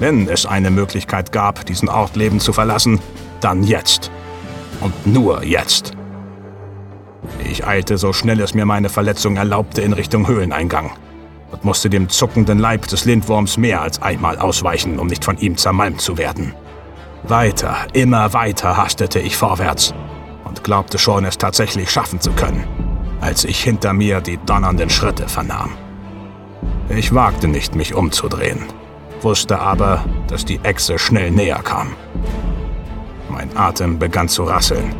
Wenn 0.00 0.28
es 0.28 0.46
eine 0.46 0.70
Möglichkeit 0.70 1.30
gab, 1.30 1.66
diesen 1.66 1.90
Ort 1.90 2.16
lebend 2.16 2.42
zu 2.42 2.54
verlassen, 2.54 2.98
dann 3.42 3.62
jetzt. 3.62 4.10
Und 4.80 5.06
nur 5.06 5.44
jetzt. 5.44 5.92
Ich 7.44 7.66
eilte 7.66 7.98
so 7.98 8.14
schnell 8.14 8.40
es 8.40 8.54
mir 8.54 8.64
meine 8.64 8.88
Verletzung 8.88 9.36
erlaubte 9.36 9.82
in 9.82 9.92
Richtung 9.92 10.26
Höhleneingang 10.26 10.92
und 11.52 11.64
musste 11.64 11.90
dem 11.90 12.08
zuckenden 12.08 12.58
Leib 12.58 12.86
des 12.86 13.04
Lindwurms 13.04 13.58
mehr 13.58 13.82
als 13.82 14.00
einmal 14.00 14.38
ausweichen, 14.38 14.98
um 14.98 15.06
nicht 15.06 15.22
von 15.22 15.36
ihm 15.36 15.58
zermalmt 15.58 16.00
zu 16.00 16.16
werden. 16.16 16.54
Weiter, 17.24 17.76
immer 17.92 18.32
weiter 18.32 18.78
hastete 18.78 19.18
ich 19.18 19.36
vorwärts 19.36 19.92
und 20.44 20.64
glaubte 20.64 20.98
schon, 20.98 21.26
es 21.26 21.36
tatsächlich 21.36 21.90
schaffen 21.90 22.22
zu 22.22 22.32
können, 22.32 22.64
als 23.20 23.44
ich 23.44 23.62
hinter 23.62 23.92
mir 23.92 24.22
die 24.22 24.38
donnernden 24.38 24.88
Schritte 24.88 25.28
vernahm. 25.28 25.72
Ich 26.88 27.14
wagte 27.14 27.48
nicht, 27.48 27.74
mich 27.74 27.94
umzudrehen 27.94 28.64
wusste 29.22 29.58
aber, 29.58 30.04
dass 30.28 30.44
die 30.44 30.60
Echse 30.62 30.98
schnell 30.98 31.30
näher 31.30 31.62
kam. 31.62 31.92
Mein 33.28 33.56
Atem 33.56 33.98
begann 33.98 34.28
zu 34.28 34.44
rasseln 34.44 34.94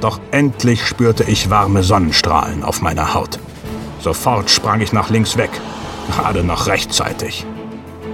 Doch 0.00 0.20
endlich 0.32 0.86
spürte 0.86 1.24
ich 1.24 1.50
warme 1.50 1.82
Sonnenstrahlen 1.82 2.64
auf 2.64 2.82
meiner 2.82 3.14
Haut. 3.14 3.38
Sofort 4.00 4.50
sprang 4.50 4.80
ich 4.80 4.92
nach 4.92 5.10
links 5.10 5.36
weg, 5.36 5.50
gerade 6.08 6.42
noch 6.42 6.66
rechtzeitig. 6.66 7.46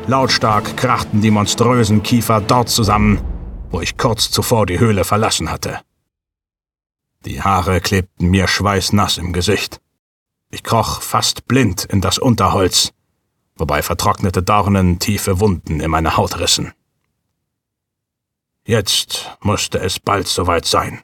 Lautstark 0.07 0.77
krachten 0.77 1.21
die 1.21 1.31
monströsen 1.31 2.03
Kiefer 2.03 2.41
dort 2.41 2.69
zusammen, 2.69 3.21
wo 3.71 3.81
ich 3.81 3.97
kurz 3.97 4.31
zuvor 4.31 4.67
die 4.67 4.79
Höhle 4.79 5.05
verlassen 5.05 5.51
hatte. 5.51 5.81
Die 7.25 7.43
Haare 7.43 7.81
klebten 7.81 8.29
mir 8.29 8.49
schweißnass 8.49 9.19
im 9.19 9.33
Gesicht. 9.33 9.81
Ich 10.51 10.63
kroch 10.63 11.03
fast 11.03 11.47
blind 11.47 11.85
in 11.85 12.01
das 12.01 12.19
Unterholz, 12.19 12.93
wobei 13.59 13.83
vertrocknete 13.83 14.43
Dornen 14.43 14.99
tiefe 14.99 15.41
Wunden 15.41 15.81
in 15.81 15.91
meine 15.91 16.17
Haut 16.17 16.39
rissen. 16.39 16.73
Jetzt 18.65 19.37
musste 19.41 19.81
es 19.81 19.99
bald 19.99 20.29
soweit 20.29 20.65
sein. 20.65 21.03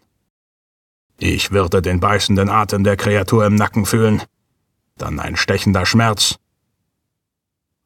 Ich 1.19 1.51
würde 1.51 1.83
den 1.83 2.01
beißenden 2.01 2.49
Atem 2.49 2.85
der 2.85 2.97
Kreatur 2.97 3.47
im 3.47 3.55
Nacken 3.55 3.87
fühlen, 3.87 4.23
dann 4.97 5.21
ein 5.21 5.37
stechender 5.37 5.87
Schmerz, 5.87 6.39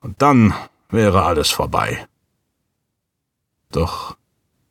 und 0.00 0.22
dann 0.22 0.54
wäre 0.90 1.24
alles 1.24 1.50
vorbei. 1.50 2.06
Doch 3.70 4.16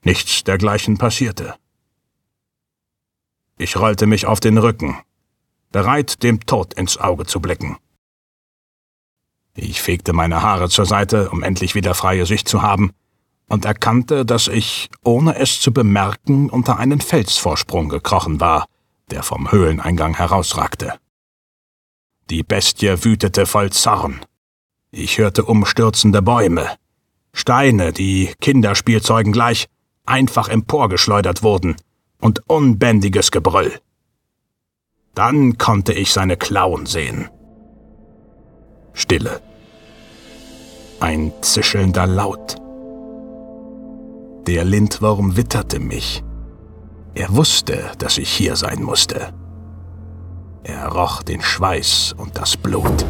nichts 0.03 0.43
dergleichen 0.43 0.97
passierte. 0.97 1.55
Ich 3.57 3.77
rollte 3.77 4.07
mich 4.07 4.25
auf 4.25 4.39
den 4.39 4.57
Rücken, 4.57 4.97
bereit, 5.71 6.23
dem 6.23 6.45
Tod 6.45 6.73
ins 6.75 6.97
Auge 6.97 7.25
zu 7.25 7.39
blicken. 7.39 7.77
Ich 9.59 9.81
fegte 9.81 10.13
meine 10.13 10.43
Haare 10.43 10.69
zur 10.69 10.85
Seite, 10.85 11.31
um 11.31 11.41
endlich 11.41 11.73
wieder 11.73 11.95
freie 11.95 12.27
Sicht 12.27 12.47
zu 12.47 12.61
haben, 12.61 12.91
und 13.47 13.65
erkannte, 13.65 14.23
dass 14.23 14.47
ich, 14.47 14.89
ohne 15.03 15.35
es 15.37 15.59
zu 15.59 15.73
bemerken, 15.73 16.49
unter 16.49 16.77
einen 16.77 17.01
Felsvorsprung 17.01 17.89
gekrochen 17.89 18.39
war, 18.39 18.67
der 19.09 19.23
vom 19.23 19.51
Höhleneingang 19.51 20.15
herausragte. 20.15 20.93
Die 22.29 22.43
Bestie 22.43 23.03
wütete 23.03 23.47
voll 23.47 23.71
Zorn. 23.71 24.19
Ich 24.91 25.17
hörte 25.17 25.43
umstürzende 25.43 26.21
Bäume, 26.21 26.69
Steine, 27.33 27.93
die 27.93 28.33
Kinderspielzeugen 28.39 29.33
gleich 29.33 29.67
einfach 30.05 30.49
emporgeschleudert 30.49 31.41
wurden, 31.41 31.77
und 32.19 32.47
unbändiges 32.47 33.31
Gebrüll. 33.31 33.79
Dann 35.15 35.57
konnte 35.57 35.93
ich 35.93 36.11
seine 36.11 36.37
Klauen 36.37 36.85
sehen. 36.85 37.29
Stille. 38.93 39.46
Ein 40.99 41.31
zischelnder 41.41 42.07
Laut. 42.07 42.55
Der 44.47 44.63
Lindwurm 44.63 45.38
witterte 45.38 45.79
mich. 45.79 46.23
Er 47.13 47.36
wusste, 47.36 47.91
dass 47.99 48.17
ich 48.17 48.29
hier 48.29 48.55
sein 48.55 48.81
musste. 48.81 49.31
Er 50.63 50.88
roch 50.88 51.21
den 51.21 51.41
Schweiß 51.41 52.15
und 52.17 52.39
das 52.39 52.57
Blut. 52.57 53.05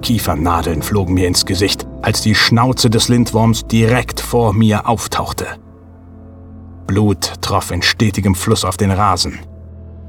Kiefernadeln 0.00 0.80
flogen 0.80 1.14
mir 1.14 1.26
ins 1.26 1.44
Gesicht, 1.44 1.88
als 2.02 2.22
die 2.22 2.36
Schnauze 2.36 2.88
des 2.88 3.08
Lindwurms 3.08 3.66
direkt 3.66 4.20
vor 4.20 4.52
mir 4.52 4.88
auftauchte. 4.88 5.46
Blut 6.86 7.32
troff 7.40 7.72
in 7.72 7.82
stetigem 7.82 8.36
Fluss 8.36 8.64
auf 8.64 8.76
den 8.76 8.92
Rasen. 8.92 9.40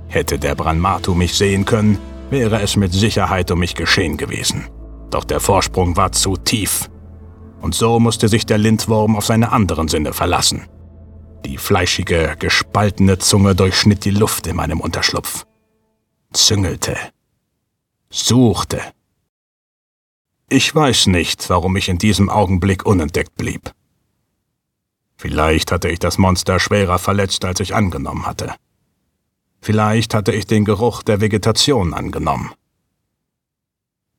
Hätte 0.10 0.38
der 0.38 0.53
Branmatu 0.53 1.15
mich 1.15 1.36
sehen 1.36 1.65
können, 1.65 1.97
wäre 2.29 2.62
es 2.62 2.75
mit 2.75 2.93
Sicherheit 2.93 3.49
um 3.49 3.60
mich 3.60 3.73
geschehen 3.73 4.15
gewesen. 4.15 4.65
Doch 5.13 5.26
der 5.26 5.39
Vorsprung 5.39 5.95
war 5.95 6.12
zu 6.12 6.38
tief. 6.38 6.89
Und 7.62 7.76
so 7.76 7.99
musste 7.99 8.28
sich 8.28 8.47
der 8.47 8.58
Lindwurm 8.58 9.15
auf 9.15 9.28
seine 9.28 9.52
anderen 9.52 9.88
Sinne 9.88 10.12
verlassen. 10.12 10.67
Die 11.45 11.58
fleischige, 11.58 12.36
gespaltene 12.39 13.19
Zunge 13.19 13.54
durchschnitt 13.54 14.06
die 14.06 14.10
Luft 14.10 14.47
in 14.47 14.56
meinem 14.56 14.80
Unterschlupf. 14.80 15.45
Züngelte. 16.34 16.97
Suchte. 18.10 18.82
Ich 20.49 20.73
weiß 20.73 21.06
nicht, 21.08 21.47
warum 21.52 21.76
ich 21.76 21.89
in 21.89 21.99
diesem 21.99 22.32
Augenblick 22.32 22.84
unentdeckt 22.84 23.36
blieb. 23.36 23.71
Vielleicht 25.15 25.71
hatte 25.71 25.89
ich 25.89 25.99
das 25.99 26.17
Monster 26.17 26.60
schwerer 26.60 26.97
verletzt, 26.97 27.45
als 27.45 27.60
ich 27.60 27.76
angenommen 27.76 28.26
hatte. 28.26 28.56
Vielleicht 29.62 30.15
hatte 30.15 30.32
ich 30.32 30.47
den 30.47 30.65
Geruch 30.65 31.04
der 31.04 31.21
Vegetation 31.21 31.93
angenommen. 31.93 32.52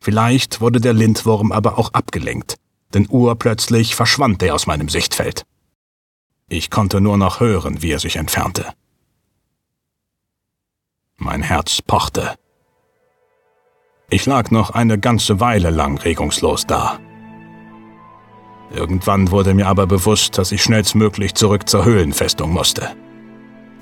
Vielleicht 0.04 0.60
wurde 0.60 0.82
der 0.82 0.92
Lindwurm 0.92 1.50
aber 1.50 1.78
auch 1.78 1.94
abgelenkt, 1.94 2.56
denn 2.92 3.06
urplötzlich 3.08 3.94
verschwand 3.94 4.42
er 4.42 4.54
aus 4.54 4.66
meinem 4.66 4.90
Sichtfeld. 4.90 5.46
Ich 6.46 6.70
konnte 6.70 7.00
nur 7.00 7.16
noch 7.16 7.40
hören, 7.40 7.80
wie 7.80 7.92
er 7.92 7.98
sich 7.98 8.16
entfernte. 8.16 8.66
Mein 11.16 11.40
Herz 11.40 11.80
pochte. 11.80 12.34
Ich 14.10 14.26
lag 14.26 14.50
noch 14.50 14.72
eine 14.72 14.98
ganze 14.98 15.40
Weile 15.40 15.70
lang 15.70 15.96
regungslos 15.96 16.66
da. 16.66 16.98
Irgendwann 18.74 19.30
wurde 19.30 19.54
mir 19.54 19.68
aber 19.68 19.86
bewusst, 19.86 20.36
dass 20.36 20.52
ich 20.52 20.62
schnellstmöglich 20.62 21.32
zurück 21.34 21.66
zur 21.66 21.86
Höhlenfestung 21.86 22.52
musste. 22.52 22.94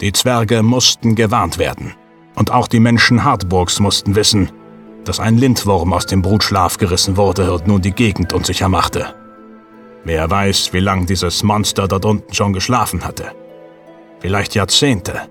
Die 0.01 0.13
Zwerge 0.13 0.63
mussten 0.63 1.17
gewarnt 1.17 1.59
werden. 1.59 1.95
Und 2.37 2.53
auch 2.53 2.69
die 2.69 2.81
Menschen 2.81 3.25
Hartburgs 3.25 3.81
mussten 3.81 4.15
wissen, 4.15 4.53
dass 5.05 5.21
ein 5.21 5.37
Lindwurm 5.37 5.93
aus 5.93 6.07
dem 6.07 6.23
Brutschlaf 6.23 6.79
gerissen 6.79 7.17
wurde 7.17 7.53
und 7.53 7.67
nun 7.67 7.83
die 7.83 7.93
Gegend 7.93 8.33
unsicher 8.33 8.69
machte. 8.69 9.15
Wer 10.05 10.31
weiß, 10.31 10.73
wie 10.73 10.81
lang 10.81 11.07
dieses 11.07 11.43
Monster 11.43 11.87
dort 11.89 12.05
unten 12.05 12.35
schon 12.35 12.53
geschlafen 12.53 13.05
hatte. 13.05 13.33
Vielleicht 14.21 14.55
Jahrzehnte. 14.55 15.23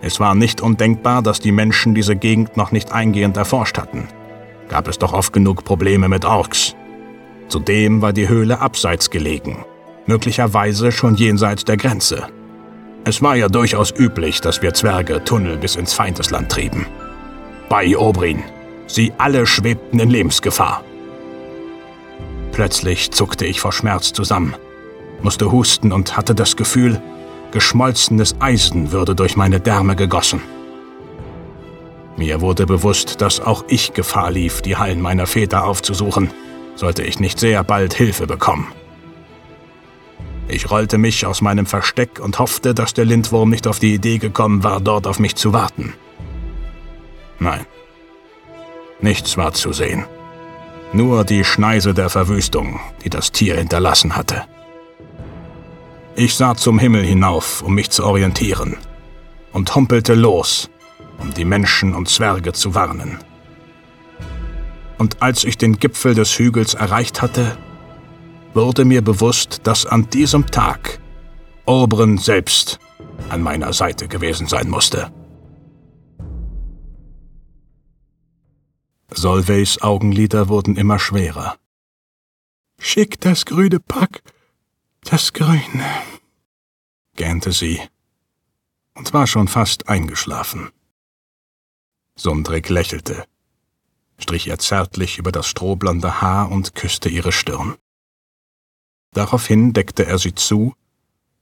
Es 0.00 0.18
war 0.18 0.34
nicht 0.34 0.60
undenkbar, 0.60 1.22
dass 1.22 1.40
die 1.40 1.52
Menschen 1.52 1.94
diese 1.94 2.16
Gegend 2.16 2.56
noch 2.56 2.72
nicht 2.72 2.92
eingehend 2.92 3.36
erforscht 3.36 3.78
hatten. 3.78 4.08
Gab 4.68 4.88
es 4.88 4.98
doch 4.98 5.12
oft 5.12 5.32
genug 5.32 5.64
Probleme 5.64 6.08
mit 6.08 6.24
Orks. 6.24 6.74
Zudem 7.48 8.02
war 8.02 8.12
die 8.12 8.28
Höhle 8.28 8.60
abseits 8.60 9.10
gelegen, 9.10 9.64
möglicherweise 10.06 10.90
schon 10.90 11.14
jenseits 11.14 11.64
der 11.64 11.76
Grenze. 11.76 12.28
Es 13.04 13.20
war 13.20 13.36
ja 13.36 13.48
durchaus 13.48 13.92
üblich, 13.96 14.40
dass 14.40 14.62
wir 14.62 14.74
Zwerge 14.74 15.22
Tunnel 15.24 15.58
bis 15.58 15.76
ins 15.76 15.92
Feindesland 15.92 16.50
trieben. 16.50 16.86
Bei 17.68 17.96
Obrin. 17.96 18.42
Sie 18.92 19.12
alle 19.18 19.46
schwebten 19.46 19.98
in 19.98 20.10
Lebensgefahr. 20.10 20.84
Plötzlich 22.52 23.10
zuckte 23.10 23.46
ich 23.46 23.60
vor 23.60 23.72
Schmerz 23.72 24.12
zusammen, 24.12 24.54
musste 25.22 25.50
husten 25.50 25.92
und 25.92 26.16
hatte 26.16 26.34
das 26.34 26.56
Gefühl, 26.56 27.00
geschmolzenes 27.50 28.36
Eisen 28.40 28.92
würde 28.92 29.14
durch 29.14 29.36
meine 29.36 29.60
Därme 29.60 29.96
gegossen. 29.96 30.42
Mir 32.16 32.40
wurde 32.42 32.66
bewusst, 32.66 33.22
dass 33.22 33.40
auch 33.40 33.64
ich 33.68 33.94
Gefahr 33.94 34.30
lief, 34.30 34.60
die 34.60 34.76
Hallen 34.76 35.00
meiner 35.00 35.26
Väter 35.26 35.64
aufzusuchen– 35.64 36.30
sollte 36.74 37.02
ich 37.02 37.20
nicht 37.20 37.38
sehr 37.38 37.62
bald 37.64 37.94
Hilfe 37.94 38.26
bekommen. 38.26 38.66
Ich 40.48 40.70
rollte 40.70 40.98
mich 40.98 41.24
aus 41.24 41.40
meinem 41.40 41.66
Versteck 41.66 42.18
und 42.20 42.38
hoffte, 42.38 42.74
dass 42.74 42.94
der 42.94 43.04
Lindwurm 43.04 43.50
nicht 43.50 43.66
auf 43.66 43.78
die 43.78 43.94
Idee 43.94 44.18
gekommen 44.18 44.64
war, 44.64 44.80
dort 44.80 45.06
auf 45.06 45.18
mich 45.18 45.36
zu 45.36 45.52
warten. 45.52 45.94
Nein, 47.38 47.64
nichts 49.02 49.36
war 49.36 49.52
zu 49.52 49.72
sehen. 49.72 50.04
Nur 50.92 51.24
die 51.24 51.44
Schneise 51.44 51.94
der 51.94 52.10
Verwüstung, 52.10 52.80
die 53.04 53.10
das 53.10 53.32
Tier 53.32 53.56
hinterlassen 53.56 54.14
hatte. 54.14 54.44
Ich 56.14 56.34
sah 56.34 56.54
zum 56.54 56.78
Himmel 56.78 57.04
hinauf, 57.04 57.62
um 57.62 57.74
mich 57.74 57.90
zu 57.90 58.04
orientieren, 58.04 58.76
und 59.52 59.74
humpelte 59.74 60.14
los, 60.14 60.68
um 61.18 61.32
die 61.32 61.46
Menschen 61.46 61.94
und 61.94 62.08
Zwerge 62.08 62.52
zu 62.52 62.74
warnen 62.74 63.18
und 65.02 65.20
als 65.20 65.42
ich 65.42 65.58
den 65.58 65.80
Gipfel 65.80 66.14
des 66.14 66.38
Hügels 66.38 66.74
erreicht 66.74 67.22
hatte, 67.22 67.58
wurde 68.54 68.84
mir 68.84 69.02
bewusst, 69.02 69.62
dass 69.64 69.84
an 69.84 70.08
diesem 70.10 70.46
Tag 70.46 71.00
Obren 71.66 72.18
selbst 72.18 72.78
an 73.28 73.42
meiner 73.42 73.72
Seite 73.72 74.06
gewesen 74.06 74.46
sein 74.46 74.70
musste. 74.70 75.10
Solveys 79.14 79.82
Augenlider 79.82 80.48
wurden 80.48 80.76
immer 80.76 80.98
schwerer. 80.98 81.56
Schick 82.78 83.20
das 83.20 83.44
grüne 83.46 83.80
Pack, 83.80 84.22
das 85.02 85.32
Grüne, 85.32 85.84
gähnte 87.16 87.52
sie 87.52 87.80
und 88.94 89.12
war 89.12 89.26
schon 89.26 89.48
fast 89.48 89.88
eingeschlafen. 89.88 90.70
Sundrik 92.16 92.68
lächelte 92.68 93.24
strich 94.22 94.46
ihr 94.46 94.58
zärtlich 94.58 95.18
über 95.18 95.32
das 95.32 95.46
strohblonde 95.46 96.20
Haar 96.20 96.50
und 96.50 96.74
küsste 96.74 97.08
ihre 97.08 97.32
Stirn. 97.32 97.76
Daraufhin 99.12 99.72
deckte 99.72 100.06
er 100.06 100.18
sie 100.18 100.34
zu 100.34 100.74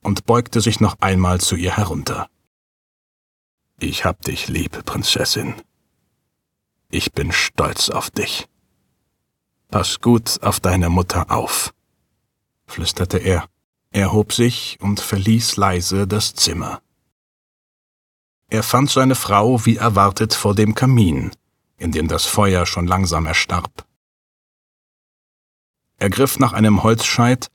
und 0.02 0.26
beugte 0.26 0.60
sich 0.60 0.80
noch 0.80 0.96
einmal 1.00 1.40
zu 1.40 1.56
ihr 1.56 1.76
herunter. 1.76 2.28
Ich 3.78 4.04
hab 4.04 4.22
dich 4.22 4.48
lieb, 4.48 4.84
Prinzessin. 4.84 5.54
Ich 6.92 7.12
bin 7.12 7.30
stolz 7.30 7.88
auf 7.88 8.10
dich. 8.10 8.48
Pass 9.68 10.00
gut 10.00 10.42
auf 10.42 10.58
deine 10.58 10.90
Mutter 10.90 11.30
auf, 11.30 11.72
flüsterte 12.66 13.18
er, 13.18 13.48
erhob 13.92 14.32
sich 14.32 14.76
und 14.80 14.98
verließ 14.98 15.56
leise 15.56 16.08
das 16.08 16.34
Zimmer. 16.34 16.82
Er 18.48 18.64
fand 18.64 18.90
seine 18.90 19.14
Frau 19.14 19.64
wie 19.64 19.76
erwartet 19.76 20.34
vor 20.34 20.56
dem 20.56 20.74
Kamin, 20.74 21.30
in 21.76 21.92
dem 21.92 22.08
das 22.08 22.26
Feuer 22.26 22.66
schon 22.66 22.88
langsam 22.88 23.26
erstarb. 23.26 23.86
Er 25.98 26.10
griff 26.10 26.40
nach 26.40 26.52
einem 26.52 26.82
Holzscheit, 26.82 27.52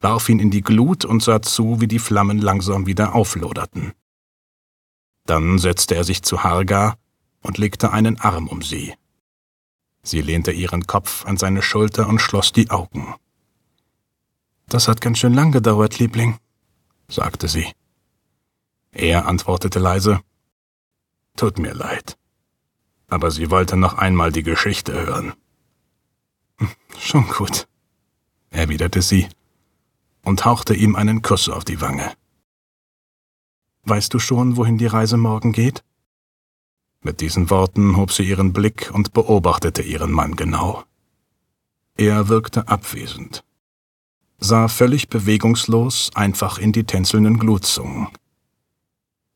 warf 0.00 0.28
ihn 0.28 0.38
in 0.38 0.50
die 0.50 0.60
Glut 0.60 1.06
und 1.06 1.22
sah 1.22 1.40
zu, 1.40 1.80
wie 1.80 1.88
die 1.88 1.98
Flammen 1.98 2.38
langsam 2.38 2.86
wieder 2.86 3.14
aufloderten. 3.14 3.94
Dann 5.24 5.58
setzte 5.58 5.94
er 5.94 6.04
sich 6.04 6.22
zu 6.22 6.44
Harga 6.44 6.98
und 7.46 7.58
legte 7.58 7.92
einen 7.92 8.20
Arm 8.20 8.48
um 8.48 8.62
sie. 8.62 8.94
Sie 10.02 10.20
lehnte 10.20 10.52
ihren 10.52 10.86
Kopf 10.86 11.24
an 11.26 11.36
seine 11.36 11.62
Schulter 11.62 12.08
und 12.08 12.20
schloss 12.20 12.52
die 12.52 12.70
Augen. 12.70 13.14
Das 14.68 14.88
hat 14.88 15.00
ganz 15.00 15.18
schön 15.18 15.34
lang 15.34 15.52
gedauert, 15.52 15.98
Liebling, 15.98 16.38
sagte 17.08 17.48
sie. 17.48 17.72
Er 18.92 19.26
antwortete 19.26 19.78
leise 19.78 20.20
Tut 21.36 21.58
mir 21.58 21.74
leid. 21.74 22.16
Aber 23.08 23.30
sie 23.30 23.50
wollte 23.50 23.76
noch 23.76 23.94
einmal 23.94 24.32
die 24.32 24.42
Geschichte 24.42 24.92
hören. 24.92 25.34
Schon 26.98 27.28
gut, 27.28 27.68
erwiderte 28.50 29.02
sie 29.02 29.28
und 30.22 30.44
hauchte 30.44 30.74
ihm 30.74 30.96
einen 30.96 31.22
Kuss 31.22 31.48
auf 31.48 31.64
die 31.64 31.80
Wange. 31.80 32.12
Weißt 33.84 34.12
du 34.12 34.18
schon, 34.18 34.56
wohin 34.56 34.78
die 34.78 34.86
Reise 34.86 35.16
morgen 35.16 35.52
geht? 35.52 35.84
Mit 37.06 37.20
diesen 37.20 37.50
Worten 37.50 37.96
hob 37.96 38.10
sie 38.10 38.24
ihren 38.24 38.52
Blick 38.52 38.90
und 38.92 39.12
beobachtete 39.12 39.80
ihren 39.80 40.10
Mann 40.10 40.34
genau. 40.34 40.82
Er 41.96 42.26
wirkte 42.26 42.66
abwesend, 42.66 43.44
sah 44.40 44.66
völlig 44.66 45.08
bewegungslos 45.08 46.10
einfach 46.16 46.58
in 46.58 46.72
die 46.72 46.82
tänzelnden 46.82 47.38
Glutzungen. 47.38 48.08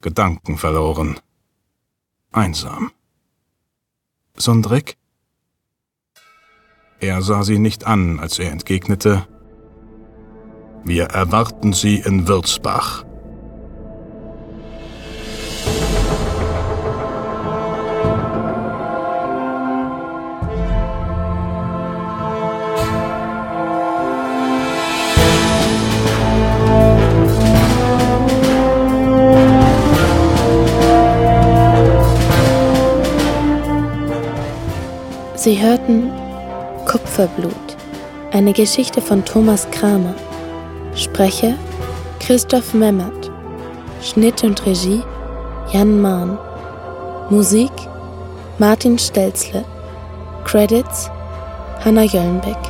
Gedanken 0.01 0.59
verloren. 0.59 1.21
Einsam. 2.33 2.91
Sundrik? 4.37 4.97
Er 6.99 7.23
sah 7.23 7.45
sie 7.45 7.61
nicht 7.61 7.87
an, 7.87 8.19
als 8.19 8.41
er 8.41 8.51
entgegnete, 8.51 9.29
Wir 10.83 11.05
erwarten 11.05 11.73
Sie 11.73 12.01
in 12.01 12.27
Würzbach. 12.27 13.05
Sie 35.43 35.59
hörten 35.59 36.13
Kupferblut, 36.85 37.55
eine 38.31 38.53
Geschichte 38.53 39.01
von 39.01 39.25
Thomas 39.25 39.67
Kramer. 39.71 40.15
Sprecher 40.95 41.55
Christoph 42.19 42.75
Memmert. 42.75 43.31
Schnitt 44.03 44.45
und 44.45 44.67
Regie 44.67 45.03
Jan 45.73 45.99
Mahn. 45.99 46.39
Musik 47.31 47.73
Martin 48.59 48.99
Stelzle. 48.99 49.65
Credits 50.45 51.09
Hanna 51.83 52.03
Jöllenbeck. 52.03 52.70